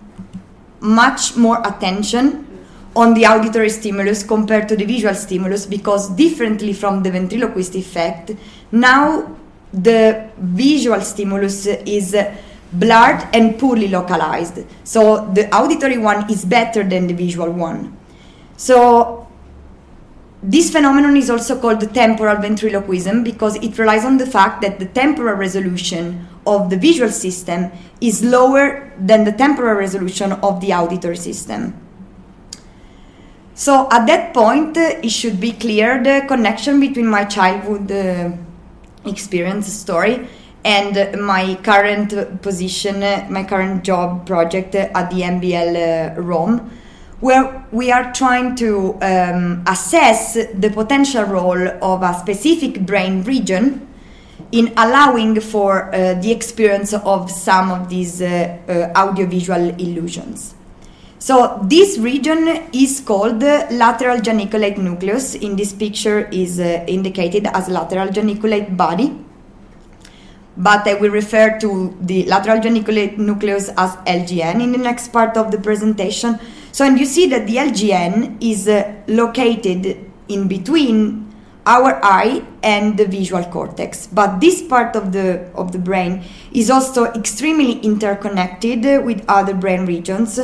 much 0.80 1.36
more 1.36 1.62
attention 1.64 2.46
on 2.96 3.14
the 3.14 3.26
auditory 3.26 3.70
stimulus 3.70 4.22
compared 4.22 4.68
to 4.68 4.76
the 4.76 4.84
visual 4.84 5.14
stimulus 5.14 5.66
because 5.66 6.10
differently 6.10 6.72
from 6.72 7.02
the 7.02 7.10
ventriloquist 7.10 7.74
effect 7.74 8.32
now 8.70 9.36
the 9.72 10.30
visual 10.38 11.00
stimulus 11.00 11.66
is 11.66 12.16
blurred 12.72 13.26
and 13.32 13.58
poorly 13.58 13.88
localized 13.88 14.64
so 14.84 15.28
the 15.34 15.52
auditory 15.54 15.98
one 15.98 16.30
is 16.30 16.44
better 16.44 16.84
than 16.84 17.06
the 17.06 17.14
visual 17.14 17.50
one 17.50 17.96
so 18.56 19.26
this 20.42 20.70
phenomenon 20.70 21.16
is 21.16 21.30
also 21.30 21.58
called 21.58 21.80
temporal 21.94 22.36
ventriloquism 22.36 23.24
because 23.24 23.56
it 23.56 23.78
relies 23.78 24.04
on 24.04 24.18
the 24.18 24.26
fact 24.26 24.60
that 24.60 24.78
the 24.78 24.86
temporal 24.86 25.36
resolution 25.36 26.28
of 26.46 26.68
the 26.68 26.76
visual 26.76 27.10
system 27.10 27.72
is 28.00 28.22
lower 28.22 28.92
than 28.98 29.24
the 29.24 29.32
temporal 29.32 29.74
resolution 29.74 30.32
of 30.32 30.60
the 30.60 30.72
auditory 30.72 31.16
system. 31.16 31.83
So 33.54 33.88
at 33.90 34.06
that 34.06 34.34
point, 34.34 34.76
uh, 34.76 34.98
it 35.02 35.10
should 35.10 35.40
be 35.40 35.52
clear 35.52 36.02
the 36.02 36.24
connection 36.26 36.80
between 36.80 37.06
my 37.06 37.24
childhood 37.24 37.90
uh, 37.92 38.30
experience 39.06 39.72
story 39.72 40.28
and 40.64 41.20
my 41.20 41.56
current 41.62 42.42
position, 42.42 43.02
uh, 43.02 43.26
my 43.30 43.44
current 43.44 43.84
job 43.84 44.26
project 44.26 44.74
at 44.74 45.10
the 45.10 45.20
EMBL 45.22 46.16
uh, 46.16 46.20
Rome, 46.20 46.70
where 47.20 47.64
we 47.70 47.92
are 47.92 48.12
trying 48.12 48.56
to 48.56 48.98
um, 49.02 49.62
assess 49.68 50.34
the 50.34 50.70
potential 50.70 51.24
role 51.24 51.68
of 51.82 52.02
a 52.02 52.14
specific 52.14 52.84
brain 52.84 53.22
region 53.22 53.86
in 54.52 54.72
allowing 54.76 55.40
for 55.40 55.94
uh, 55.94 56.14
the 56.14 56.32
experience 56.32 56.92
of 56.92 57.30
some 57.30 57.70
of 57.70 57.88
these 57.88 58.20
uh, 58.20 58.58
uh, 58.68 58.98
audiovisual 58.98 59.70
illusions. 59.80 60.53
So 61.24 61.58
this 61.62 61.96
region 61.96 62.68
is 62.74 63.00
called 63.00 63.40
lateral 63.40 64.20
geniculate 64.20 64.76
nucleus. 64.76 65.34
In 65.34 65.56
this 65.56 65.72
picture 65.72 66.28
is 66.28 66.60
uh, 66.60 66.84
indicated 66.86 67.46
as 67.46 67.66
lateral 67.66 68.10
geniculate 68.10 68.76
body. 68.76 69.24
But 70.58 70.86
I 70.86 70.92
will 71.00 71.10
refer 71.10 71.58
to 71.60 71.96
the 71.98 72.24
lateral 72.26 72.60
geniculate 72.60 73.18
nucleus 73.18 73.70
as 73.70 73.96
LGN 74.04 74.62
in 74.62 74.72
the 74.72 74.76
next 74.76 75.14
part 75.14 75.38
of 75.38 75.50
the 75.50 75.56
presentation. 75.56 76.38
So 76.72 76.84
and 76.84 77.00
you 77.00 77.06
see 77.06 77.26
that 77.28 77.46
the 77.46 77.56
LGN 77.56 78.36
is 78.42 78.68
uh, 78.68 78.92
located 79.08 79.98
in 80.28 80.46
between 80.46 81.32
our 81.64 81.98
eye 82.04 82.44
and 82.62 82.98
the 82.98 83.06
visual 83.06 83.42
cortex 83.44 84.06
but 84.06 84.38
this 84.38 84.60
part 84.60 84.94
of 84.94 85.12
the 85.12 85.50
of 85.54 85.72
the 85.72 85.78
brain 85.78 86.22
is 86.52 86.70
also 86.70 87.06
extremely 87.12 87.78
interconnected 87.80 89.02
with 89.02 89.24
other 89.28 89.54
brain 89.54 89.86
regions 89.86 90.38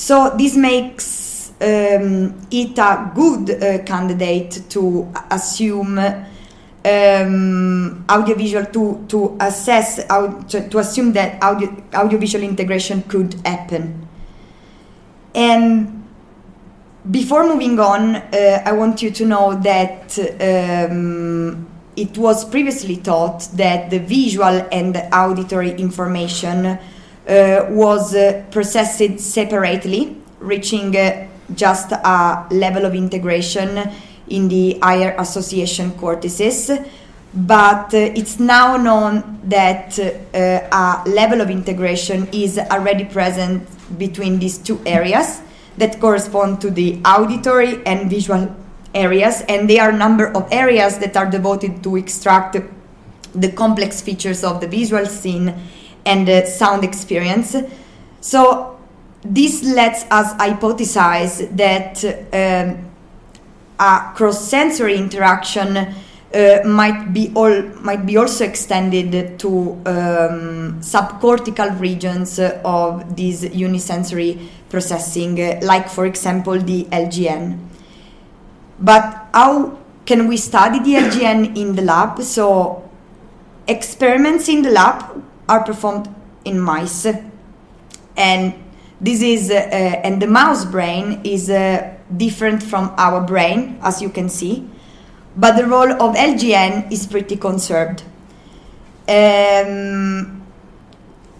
so 0.00 0.34
this 0.34 0.56
makes 0.56 1.52
um, 1.60 2.34
it 2.50 2.78
a 2.78 3.12
good 3.14 3.50
uh, 3.50 3.84
candidate 3.84 4.62
to 4.70 5.12
assume 5.30 5.98
um, 5.98 8.04
audiovisual 8.08 8.64
to 8.64 9.04
to 9.08 9.36
assess 9.38 9.96
to, 10.48 10.68
to 10.70 10.78
assume 10.78 11.12
that 11.12 11.44
audio, 11.44 11.70
audiovisual 11.92 12.42
integration 12.42 13.02
could 13.02 13.34
happen. 13.44 14.08
And 15.34 16.08
before 17.10 17.46
moving 17.46 17.78
on, 17.78 18.16
uh, 18.16 18.62
I 18.64 18.72
want 18.72 19.02
you 19.02 19.10
to 19.10 19.26
know 19.26 19.54
that 19.54 20.18
um, 20.40 21.68
it 21.94 22.16
was 22.16 22.46
previously 22.46 22.94
thought 22.94 23.46
that 23.52 23.90
the 23.90 23.98
visual 23.98 24.66
and 24.72 24.94
the 24.94 25.14
auditory 25.14 25.72
information 25.72 26.78
was 27.26 28.14
uh, 28.14 28.44
processed 28.50 29.20
separately, 29.20 30.16
reaching 30.40 30.96
uh, 30.96 31.28
just 31.54 31.92
a 31.92 32.46
level 32.50 32.84
of 32.84 32.94
integration 32.94 33.90
in 34.28 34.48
the 34.48 34.78
higher 34.82 35.14
association 35.18 35.92
cortices. 35.92 36.70
But 37.32 37.94
uh, 37.94 37.98
it's 38.16 38.40
now 38.40 38.76
known 38.76 39.40
that 39.44 39.98
uh, 39.98 41.04
a 41.04 41.08
level 41.08 41.40
of 41.40 41.50
integration 41.50 42.28
is 42.32 42.58
already 42.58 43.04
present 43.04 43.68
between 43.98 44.38
these 44.38 44.58
two 44.58 44.80
areas 44.84 45.40
that 45.76 46.00
correspond 46.00 46.60
to 46.60 46.70
the 46.70 47.00
auditory 47.04 47.84
and 47.86 48.10
visual 48.10 48.54
areas, 48.94 49.42
and 49.48 49.70
there 49.70 49.82
are 49.82 49.90
a 49.90 49.96
number 49.96 50.26
of 50.36 50.48
areas 50.50 50.98
that 50.98 51.16
are 51.16 51.30
devoted 51.30 51.82
to 51.84 51.96
extract 51.96 52.56
the 53.32 53.52
complex 53.52 54.00
features 54.00 54.42
of 54.42 54.60
the 54.60 54.66
visual 54.66 55.06
scene 55.06 55.54
and 56.04 56.26
the 56.26 56.46
sound 56.46 56.84
experience. 56.84 57.56
So 58.20 58.78
this 59.22 59.62
lets 59.62 60.04
us 60.10 60.32
hypothesize 60.34 61.56
that 61.56 62.04
um, 62.32 62.90
a 63.78 64.12
cross-sensory 64.14 64.96
interaction 64.96 65.76
uh, 66.32 66.60
might 66.64 67.12
be 67.12 67.32
all 67.34 67.62
might 67.82 68.06
be 68.06 68.16
also 68.16 68.44
extended 68.44 69.38
to 69.38 69.72
um, 69.84 70.80
subcortical 70.80 71.78
regions 71.80 72.38
of 72.38 73.16
this 73.16 73.42
unisensory 73.44 74.48
processing, 74.68 75.40
uh, 75.40 75.58
like 75.62 75.88
for 75.88 76.06
example 76.06 76.58
the 76.58 76.84
LGN. 76.84 77.58
But 78.78 79.28
how 79.34 79.78
can 80.06 80.28
we 80.28 80.36
study 80.36 80.78
the 80.78 80.94
LGN 81.04 81.56
in 81.56 81.74
the 81.74 81.82
lab? 81.82 82.22
So 82.22 82.88
experiments 83.66 84.48
in 84.48 84.62
the 84.62 84.70
lab 84.70 85.22
are 85.50 85.64
performed 85.64 86.08
in 86.44 86.58
mice, 86.58 87.06
and 88.16 88.54
this 89.00 89.20
is 89.20 89.50
uh, 89.50 89.54
uh, 89.54 90.06
and 90.06 90.22
the 90.22 90.26
mouse 90.26 90.64
brain 90.64 91.20
is 91.24 91.50
uh, 91.50 91.92
different 92.16 92.62
from 92.62 92.94
our 92.96 93.20
brain, 93.20 93.78
as 93.82 94.00
you 94.00 94.08
can 94.08 94.28
see, 94.28 94.68
but 95.36 95.56
the 95.56 95.66
role 95.66 95.92
of 95.92 96.14
LGN 96.14 96.90
is 96.92 97.06
pretty 97.06 97.36
conserved. 97.36 98.02
Um, 99.08 100.40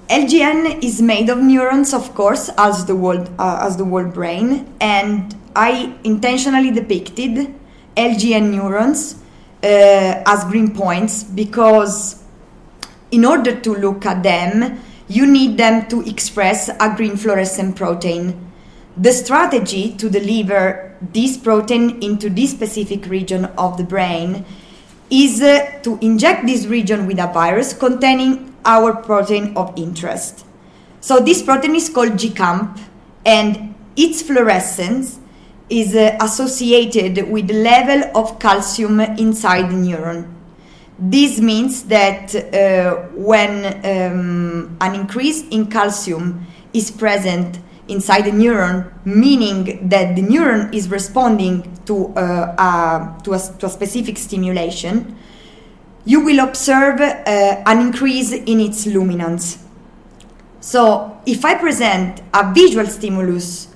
LGN 0.08 0.82
is 0.82 1.00
made 1.00 1.28
of 1.30 1.38
neurons, 1.38 1.94
of 1.94 2.14
course, 2.16 2.50
as 2.58 2.84
the 2.86 2.96
whole 2.96 3.24
uh, 3.38 3.60
as 3.62 3.76
the 3.76 3.84
whole 3.84 4.04
brain, 4.04 4.66
and 4.80 5.36
I 5.54 5.94
intentionally 6.02 6.72
depicted 6.72 7.54
LGN 7.96 8.50
neurons 8.50 9.20
uh, 9.62 10.22
as 10.26 10.44
green 10.44 10.74
points 10.74 11.22
because, 11.22 12.19
in 13.10 13.24
order 13.24 13.58
to 13.60 13.74
look 13.74 14.06
at 14.06 14.22
them, 14.22 14.80
you 15.08 15.26
need 15.26 15.58
them 15.58 15.88
to 15.88 16.02
express 16.08 16.68
a 16.68 16.94
green 16.96 17.16
fluorescent 17.16 17.76
protein. 17.76 18.52
The 18.96 19.12
strategy 19.12 19.94
to 19.94 20.08
deliver 20.08 20.96
this 21.00 21.36
protein 21.36 22.02
into 22.02 22.30
this 22.30 22.52
specific 22.52 23.06
region 23.06 23.46
of 23.56 23.76
the 23.76 23.84
brain 23.84 24.44
is 25.10 25.42
uh, 25.42 25.80
to 25.82 25.98
inject 26.00 26.46
this 26.46 26.66
region 26.66 27.06
with 27.06 27.18
a 27.18 27.26
virus 27.32 27.72
containing 27.72 28.54
our 28.64 28.94
protein 28.94 29.56
of 29.56 29.72
interest. 29.76 30.44
So 31.00 31.18
this 31.18 31.42
protein 31.42 31.74
is 31.74 31.88
called 31.88 32.12
GCaMP 32.12 32.78
and 33.26 33.74
its 33.96 34.22
fluorescence 34.22 35.18
is 35.68 35.94
uh, 35.94 36.16
associated 36.20 37.28
with 37.30 37.48
the 37.48 37.54
level 37.54 38.10
of 38.14 38.38
calcium 38.38 39.00
inside 39.00 39.70
the 39.70 39.74
neuron. 39.74 40.39
This 41.02 41.40
means 41.40 41.84
that 41.84 42.34
uh, 42.34 43.06
when 43.14 43.64
um, 43.64 44.76
an 44.82 44.94
increase 44.94 45.48
in 45.48 45.70
calcium 45.70 46.46
is 46.74 46.90
present 46.90 47.58
inside 47.88 48.26
the 48.26 48.30
neuron, 48.30 48.92
meaning 49.06 49.88
that 49.88 50.14
the 50.14 50.20
neuron 50.20 50.72
is 50.74 50.90
responding 50.90 51.74
to, 51.86 52.08
uh, 52.08 52.54
uh 52.58 53.18
to, 53.22 53.32
a, 53.32 53.38
to 53.58 53.66
a 53.66 53.70
specific 53.70 54.18
stimulation, 54.18 55.16
you 56.04 56.20
will 56.20 56.40
observe 56.40 57.00
uh, 57.00 57.16
an 57.64 57.80
increase 57.80 58.32
in 58.32 58.60
its 58.60 58.86
luminance. 58.86 59.64
So, 60.60 61.18
if 61.24 61.46
I 61.46 61.54
present 61.54 62.20
a 62.34 62.52
visual 62.52 62.86
stimulus 62.86 63.68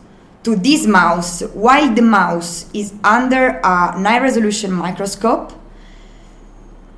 to 0.43 0.57
this 0.57 0.87
mouse 0.87 1.41
while 1.55 1.95
the 1.95 2.03
mouse 2.03 2.71
is 2.75 2.93
under 3.03 3.61
a 3.65 3.93
high 3.93 4.21
resolution 4.21 4.71
microscope, 4.71 5.55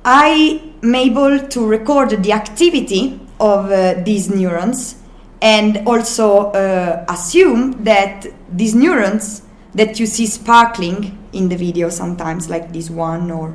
I 0.09 0.61
am 0.83 0.95
able 0.95 1.37
to 1.37 1.67
record 1.67 2.23
the 2.23 2.31
activity 2.31 3.19
of 3.41 3.69
uh, 3.69 3.95
these 4.05 4.29
neurons 4.29 4.95
and 5.41 5.85
also 5.85 6.51
uh, 6.51 7.05
assume 7.09 7.83
that 7.83 8.25
these 8.49 8.73
neurons 8.73 9.41
that 9.75 9.99
you 9.99 10.05
see 10.05 10.25
sparkling 10.25 11.17
in 11.33 11.49
the 11.49 11.57
video 11.57 11.89
sometimes, 11.89 12.49
like 12.49 12.71
this 12.71 12.89
one 12.89 13.29
or 13.29 13.53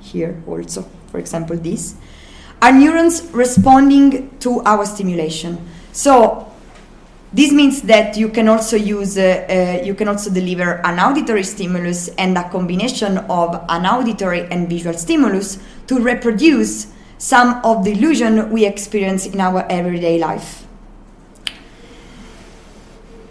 here 0.00 0.42
also 0.44 0.84
for 1.06 1.18
example 1.20 1.56
this, 1.56 1.94
are 2.60 2.72
neurons 2.72 3.22
responding 3.32 4.36
to 4.40 4.60
our 4.62 4.84
stimulation. 4.84 5.64
So 5.92 6.51
this 7.34 7.50
means 7.50 7.82
that 7.82 8.16
you 8.16 8.28
can 8.28 8.46
also 8.48 8.76
use, 8.76 9.16
uh, 9.16 9.46
uh, 9.48 9.84
you 9.84 9.94
can 9.94 10.08
also 10.08 10.30
deliver 10.30 10.84
an 10.84 11.00
auditory 11.00 11.42
stimulus 11.42 12.08
and 12.18 12.36
a 12.36 12.48
combination 12.50 13.18
of 13.18 13.64
an 13.70 13.86
auditory 13.86 14.46
and 14.50 14.68
visual 14.68 14.96
stimulus 14.96 15.58
to 15.86 15.98
reproduce 15.98 16.88
some 17.16 17.60
of 17.64 17.84
the 17.84 17.92
illusion 17.92 18.50
we 18.50 18.66
experience 18.66 19.24
in 19.26 19.40
our 19.40 19.64
everyday 19.70 20.18
life. 20.18 20.66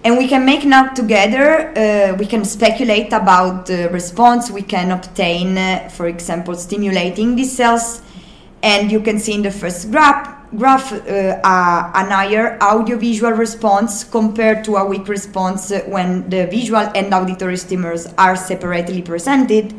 And 0.04 0.18
we 0.18 0.28
can 0.28 0.46
make 0.46 0.66
now 0.66 0.88
together, 0.94 1.78
uh, 1.78 2.16
we 2.16 2.26
can 2.26 2.44
speculate 2.44 3.14
about 3.14 3.68
the 3.68 3.88
response 3.90 4.50
we 4.50 4.64
can 4.64 4.90
obtain, 4.90 5.56
uh, 5.56 5.90
for 5.90 6.08
example, 6.08 6.56
stimulating 6.56 7.36
these 7.36 7.56
cells. 7.56 8.02
And 8.64 8.92
you 8.92 9.02
can 9.02 9.20
see 9.20 9.34
in 9.34 9.44
the 9.44 9.52
first 9.52 9.92
graph, 9.92 10.41
graph 10.58 10.92
uh, 10.92 11.02
an 11.96 12.12
higher 12.12 12.58
audiovisual 12.62 13.32
response 13.32 14.04
compared 14.04 14.64
to 14.66 14.76
a 14.76 14.86
weak 14.86 15.08
response 15.08 15.72
when 15.88 16.30
the 16.30 16.48
visual 16.48 16.92
and 16.96 17.14
auditory 17.14 17.58
stimulus 17.58 18.08
are 18.18 18.36
separately 18.36 19.02
presented, 19.02 19.74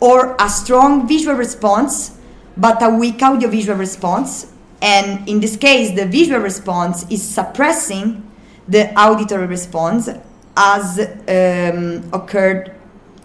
or 0.00 0.36
a 0.38 0.48
strong 0.48 1.06
visual 1.06 1.36
response 1.36 2.18
but 2.56 2.82
a 2.82 2.88
weak 2.88 3.22
audiovisual 3.22 3.78
response. 3.78 4.52
And 4.82 5.28
in 5.28 5.40
this 5.40 5.56
case, 5.56 5.94
the 5.94 6.06
visual 6.06 6.40
response 6.40 7.04
is 7.10 7.22
suppressing 7.22 8.26
the 8.66 8.92
auditory 8.98 9.46
response 9.46 10.08
as 10.56 10.98
um, 10.98 12.08
occurred 12.12 12.72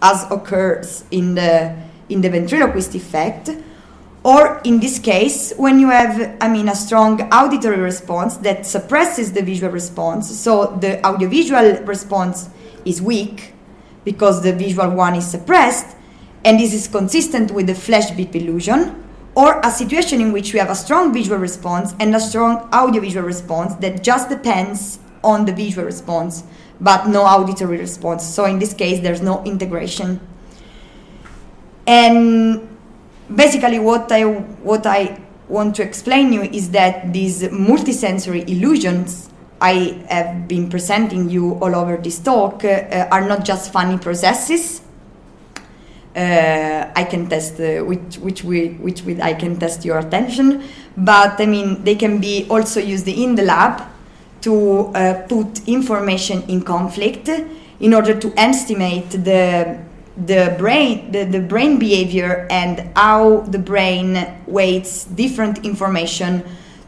as 0.02 0.30
occurs 0.30 1.04
in 1.10 1.34
the 1.34 1.74
in 2.08 2.20
the 2.20 2.28
ventriloquist 2.28 2.94
effect 2.94 3.50
or 4.26 4.60
in 4.64 4.80
this 4.80 4.98
case 4.98 5.52
when 5.56 5.78
you 5.78 5.88
have 5.88 6.36
i 6.40 6.48
mean 6.48 6.68
a 6.68 6.74
strong 6.74 7.22
auditory 7.32 7.78
response 7.78 8.36
that 8.38 8.66
suppresses 8.66 9.32
the 9.32 9.42
visual 9.42 9.72
response 9.72 10.24
so 10.44 10.76
the 10.80 10.92
audiovisual 11.06 11.68
response 11.84 12.50
is 12.84 13.00
weak 13.00 13.54
because 14.04 14.42
the 14.42 14.52
visual 14.52 14.90
one 14.90 15.14
is 15.14 15.26
suppressed 15.26 15.96
and 16.44 16.58
this 16.58 16.74
is 16.74 16.88
consistent 16.88 17.52
with 17.52 17.66
the 17.68 17.74
flash 17.74 18.10
beep 18.10 18.34
illusion 18.34 19.02
or 19.36 19.60
a 19.62 19.70
situation 19.70 20.20
in 20.20 20.32
which 20.32 20.52
we 20.52 20.58
have 20.58 20.70
a 20.70 20.74
strong 20.74 21.12
visual 21.12 21.38
response 21.38 21.94
and 22.00 22.16
a 22.16 22.20
strong 22.20 22.68
audiovisual 22.72 23.24
response 23.24 23.74
that 23.76 24.02
just 24.02 24.28
depends 24.30 24.98
on 25.22 25.44
the 25.44 25.52
visual 25.52 25.84
response, 25.84 26.42
but 26.80 27.06
no 27.06 27.22
auditory 27.22 27.76
response. 27.76 28.24
So 28.24 28.46
in 28.46 28.58
this 28.58 28.72
case, 28.72 29.00
there's 29.00 29.20
no 29.20 29.44
integration. 29.44 30.20
And 31.86 32.75
basically, 33.34 33.78
what 33.78 34.10
I 34.12 34.22
what 34.24 34.86
I 34.86 35.20
want 35.48 35.76
to 35.76 35.82
explain 35.82 36.32
you 36.32 36.42
is 36.42 36.70
that 36.70 37.12
these 37.12 37.42
multisensory 37.42 38.48
illusions 38.48 39.30
I 39.60 40.04
have 40.08 40.48
been 40.48 40.68
presenting 40.68 41.30
you 41.30 41.54
all 41.54 41.74
over 41.74 41.96
this 41.96 42.18
talk 42.18 42.64
uh, 42.64 43.08
are 43.10 43.26
not 43.26 43.44
just 43.44 43.72
funny 43.72 43.96
processes. 43.96 44.82
Uh, 46.14 46.90
I 46.94 47.04
can 47.04 47.28
test 47.28 47.60
uh, 47.60 47.84
which 47.84 48.16
which 48.16 48.42
we 48.44 48.68
which 48.80 49.02
with 49.02 49.20
I 49.20 49.34
can 49.34 49.58
test 49.58 49.84
your 49.84 49.98
attention, 49.98 50.62
but 50.96 51.40
I 51.40 51.46
mean 51.46 51.84
they 51.84 51.94
can 51.94 52.20
be 52.20 52.46
also 52.48 52.80
used 52.80 53.08
in 53.08 53.34
the 53.34 53.42
lab 53.42 53.82
to 54.42 54.86
uh, 54.94 55.26
put 55.28 55.66
information 55.66 56.42
in 56.48 56.62
conflict 56.62 57.28
in 57.80 57.92
order 57.92 58.14
to 58.18 58.32
estimate 58.36 59.10
the 59.10 59.78
the 60.16 60.54
brain 60.58 61.12
the, 61.12 61.24
the 61.24 61.40
brain 61.40 61.78
behavior 61.78 62.46
and 62.50 62.90
how 62.96 63.40
the 63.40 63.58
brain 63.58 64.26
weights 64.46 65.04
different 65.04 65.64
information 65.64 66.42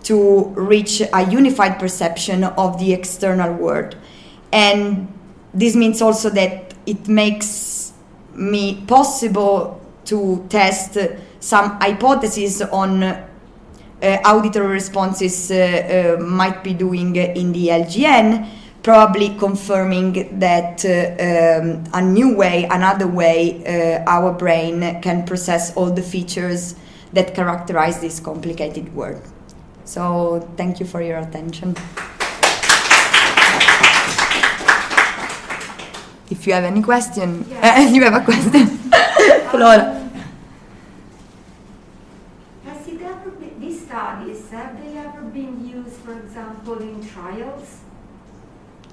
to 0.05 0.45
reach 0.57 1.03
a 1.13 1.31
unified 1.31 1.79
perception 1.79 2.45
of 2.45 2.79
the 2.79 2.93
external 2.93 3.53
world. 3.53 3.97
And 4.53 5.13
this 5.53 5.77
means 5.77 6.01
also 6.01 6.31
that 6.31 6.73
it 6.87 7.09
makes 7.09 7.93
me 8.35 8.83
possible 8.87 9.81
to 10.07 10.47
test 10.49 10.97
some 11.41 11.79
hypotheses 11.81 12.63
on 12.63 13.03
uh, 13.03 13.27
auditory 14.25 14.69
responses 14.69 15.51
uh, 15.51 16.17
uh, 16.19 16.23
might 16.23 16.65
be 16.65 16.73
doing 16.73 17.17
in 17.17 17.53
the 17.53 17.69
LGN 17.69 18.49
probably 18.83 19.37
confirming 19.37 20.39
that 20.39 20.85
uh, 20.85 21.61
um, 21.61 21.85
a 21.93 22.03
new 22.03 22.35
way, 22.35 22.65
another 22.71 23.07
way, 23.07 23.63
uh, 23.67 24.05
our 24.11 24.33
brain 24.33 25.01
can 25.03 25.27
process 25.27 25.77
all 25.77 25.91
the 25.91 26.03
features 26.03 26.75
that 27.13 27.35
characterize 27.35 28.01
this 28.01 28.21
complicated 28.21 28.95
world. 28.95 29.23
So, 29.85 30.49
thank 30.57 30.81
you 30.81 30.87
for 30.87 31.03
your 31.03 31.19
attention. 31.19 31.75
If 36.31 36.47
you 36.47 36.53
have 36.53 36.65
any 36.65 36.83
question, 36.83 37.47
yes. 37.49 37.93
you 37.95 38.05
have 38.05 38.15
a 38.15 38.25
question, 38.25 38.67
Flora. 39.51 40.11
Has 42.67 42.87
it 42.87 43.01
ever 43.01 43.31
been, 43.31 43.59
these 43.59 43.87
studies, 43.87 44.51
have 44.51 44.79
they 44.83 44.99
ever 44.99 45.23
been 45.23 45.67
used, 45.67 45.97
for 45.97 46.13
example, 46.19 46.79
in 46.81 47.09
trials? 47.09 47.78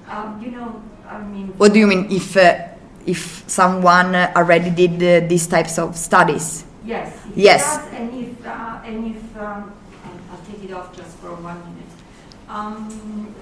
Um, 0.08 0.40
you 0.42 0.50
know, 0.50 0.82
I 1.08 1.18
mean. 1.22 1.48
What 1.58 1.72
do 1.72 1.78
you 1.78 1.86
mean 1.86 2.06
if 2.10 2.36
uh, 2.36 2.68
if 3.06 3.44
someone 3.46 4.14
already 4.14 4.70
did 4.70 5.02
uh, 5.02 5.26
these 5.26 5.46
types 5.46 5.78
of 5.78 5.96
studies? 5.96 6.64
Yes. 6.84 7.18
yes. 7.34 7.62
Does, 7.62 7.92
and 7.94 8.14
if 8.14 8.46
uh, 8.46 8.80
and 8.84 9.16
if 9.16 9.36
um, 9.36 9.74
I'll 10.30 10.44
take 10.46 10.62
it 10.62 10.72
off 10.72 10.96
just 10.96 11.16
for 11.18 11.34
one 11.34 11.58
minute. 11.58 11.90
Um, 12.48 13.34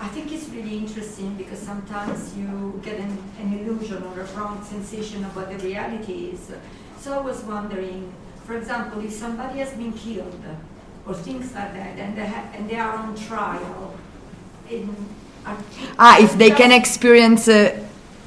I 0.00 0.08
think 0.08 0.32
it's 0.32 0.48
really 0.48 0.78
interesting 0.78 1.34
because 1.34 1.58
sometimes 1.58 2.36
you 2.36 2.80
get 2.84 3.00
an, 3.00 3.18
an 3.40 3.52
illusion 3.58 4.02
or 4.04 4.20
a 4.20 4.24
wrong 4.36 4.64
sensation 4.64 5.24
of 5.24 5.34
what 5.34 5.50
the 5.50 5.58
reality 5.58 6.30
is. 6.32 6.52
So 7.00 7.18
I 7.18 7.20
was 7.20 7.42
wondering, 7.42 8.12
for 8.46 8.56
example, 8.56 9.04
if 9.04 9.12
somebody 9.12 9.58
has 9.58 9.72
been 9.72 9.92
killed 9.92 10.40
or 11.04 11.14
things 11.14 11.52
like 11.52 11.74
that, 11.74 11.98
and 11.98 12.16
they, 12.16 12.26
ha- 12.26 12.48
and 12.54 12.70
they 12.70 12.76
are 12.76 12.94
on 12.94 13.16
trial, 13.16 13.96
in, 14.70 14.94
ah, 15.98 16.18
if 16.20 16.36
they 16.38 16.50
can 16.50 16.72
experience 16.72 17.48
uh, 17.48 17.74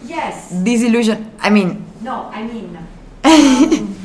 yes 0.06 0.50
this 0.64 0.84
illusion, 0.84 1.32
I 1.40 1.50
mean. 1.50 1.86
No, 2.02 2.30
I 2.34 2.44
mean. 2.44 2.78
Um, 3.24 3.96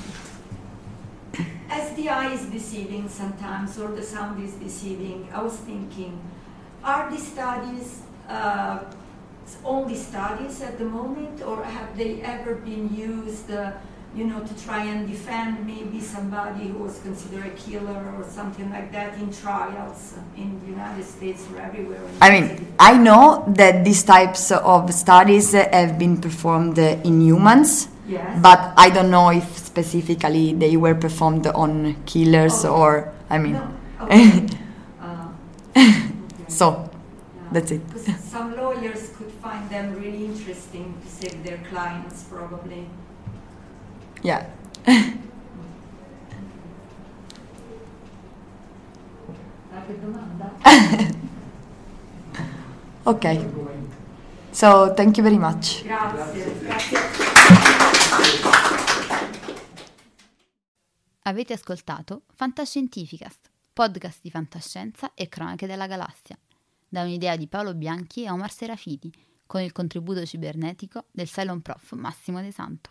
as 1.71 1.93
the 1.97 2.09
eye 2.09 2.33
is 2.33 2.47
deceiving 2.47 3.09
sometimes, 3.09 3.79
or 3.79 3.89
the 3.89 4.03
sound 4.03 4.43
is 4.43 4.53
deceiving, 4.55 5.29
I 5.33 5.43
was 5.43 5.57
thinking 5.57 6.21
are 6.85 7.11
these 7.11 7.27
studies 7.27 8.03
uh, 8.29 8.79
only 9.65 9.95
studies 9.95 10.63
at 10.63 10.79
the 10.79 10.85
moment, 10.85 11.43
or 11.43 11.63
have 11.63 11.97
they 11.97 12.21
ever 12.23 12.55
been 12.55 12.95
used, 12.95 13.51
uh, 13.51 13.73
you 14.17 14.25
know, 14.25 14.41
to 14.41 14.65
try 14.65 14.85
and 14.85 15.07
defend 15.07 15.67
maybe 15.67 16.01
somebody 16.01 16.69
who 16.69 16.79
was 16.79 16.99
considered 17.01 17.47
a 17.47 17.51
killer 17.51 18.15
or 18.17 18.25
something 18.25 18.71
like 18.71 18.91
that 18.91 19.15
in 19.19 19.31
trials 19.31 20.15
in 20.37 20.59
the 20.61 20.67
United 20.69 21.05
States 21.05 21.47
or 21.53 21.61
everywhere? 21.61 22.01
I 22.23 22.31
mean, 22.31 22.67
I 22.81 22.97
know 22.97 23.45
that 23.49 23.85
these 23.85 24.03
types 24.03 24.51
of 24.51 24.93
studies 24.95 25.53
have 25.53 25.99
been 25.99 26.19
performed 26.19 26.79
in 26.79 27.21
humans. 27.21 27.89
Yes. 28.09 28.41
But 28.41 28.73
I 28.77 28.89
don't 28.89 29.11
know 29.11 29.31
if 29.31 29.59
specifically 29.59 30.55
they 30.55 30.77
were 30.77 30.95
performed 30.95 31.47
on 31.49 31.97
killers 32.07 32.65
okay. 32.65 32.73
or 32.73 33.13
I 33.29 33.39
mean. 33.39 33.55
No. 33.55 33.73
Okay. 33.99 34.47
uh, 35.01 35.29
so 36.49 36.85
yeah. 36.85 37.49
that's 37.51 37.71
it. 37.71 37.81
Some 38.21 38.55
lawyers 38.55 39.09
could 39.17 39.33
find 39.43 39.71
them 39.71 39.95
really 39.95 40.27
interesting 40.27 40.95
to 41.03 41.09
save 41.09 41.43
their 41.43 41.57
clients, 41.71 42.25
probably. 42.25 42.87
Yeah. 44.27 44.45
ok. 53.05 53.25
So 54.51 54.95
thank 54.95 55.17
you 55.17 55.23
very 55.23 55.39
much. 55.39 55.85
Grazie. 55.85 56.59
Grazie. 56.59 56.99
Avete 61.23 61.53
ascoltato 61.53 62.23
Fantascientificast, 62.35 63.49
podcast 63.73 64.19
di 64.23 64.31
fantascienza 64.31 65.15
e 65.15 65.29
cronache 65.29 65.69
della 65.69 65.87
galassia, 65.87 66.37
da 66.89 67.03
un'idea 67.03 67.37
di 67.37 67.47
Paolo 67.47 67.75
Bianchi 67.75 68.25
e 68.25 68.31
Omar 68.31 68.51
Serafiti, 68.51 69.13
con 69.47 69.61
il 69.61 69.71
contributo 69.71 70.27
cibernetico 70.27 71.05
del 71.13 71.29
Cylon 71.29 71.63
Prof 71.63 71.93
Massimo 71.93 72.41
De 72.41 72.51
Santo. 72.51 72.91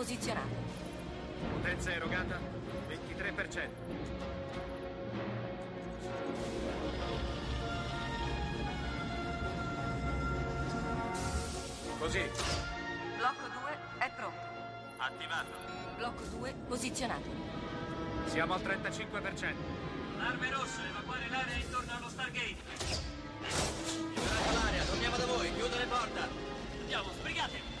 Posizionato. 0.00 0.48
Potenza 1.52 1.92
erogata 1.92 2.38
23%. 2.88 3.68
Così. 11.98 12.30
Blocco 13.18 13.46
2 13.46 13.78
è 13.98 14.10
pronto. 14.16 14.38
Attivato. 14.96 15.50
Blocco 15.98 16.22
2 16.22 16.54
posizionato. 16.66 17.28
Siamo 18.24 18.54
al 18.54 18.62
35%. 18.62 19.54
Arme 20.18 20.50
rosse, 20.50 20.80
evacuare 20.88 21.28
l'area 21.28 21.56
intorno 21.56 21.94
allo 21.94 22.08
Stargate. 22.08 22.56
Liberate 24.14 24.52
l'area, 24.54 24.84
torniamo 24.84 25.16
da 25.18 25.26
voi, 25.26 25.54
chiudere 25.54 25.84
porta. 25.84 26.26
Andiamo, 26.80 27.10
sbrigate. 27.18 27.80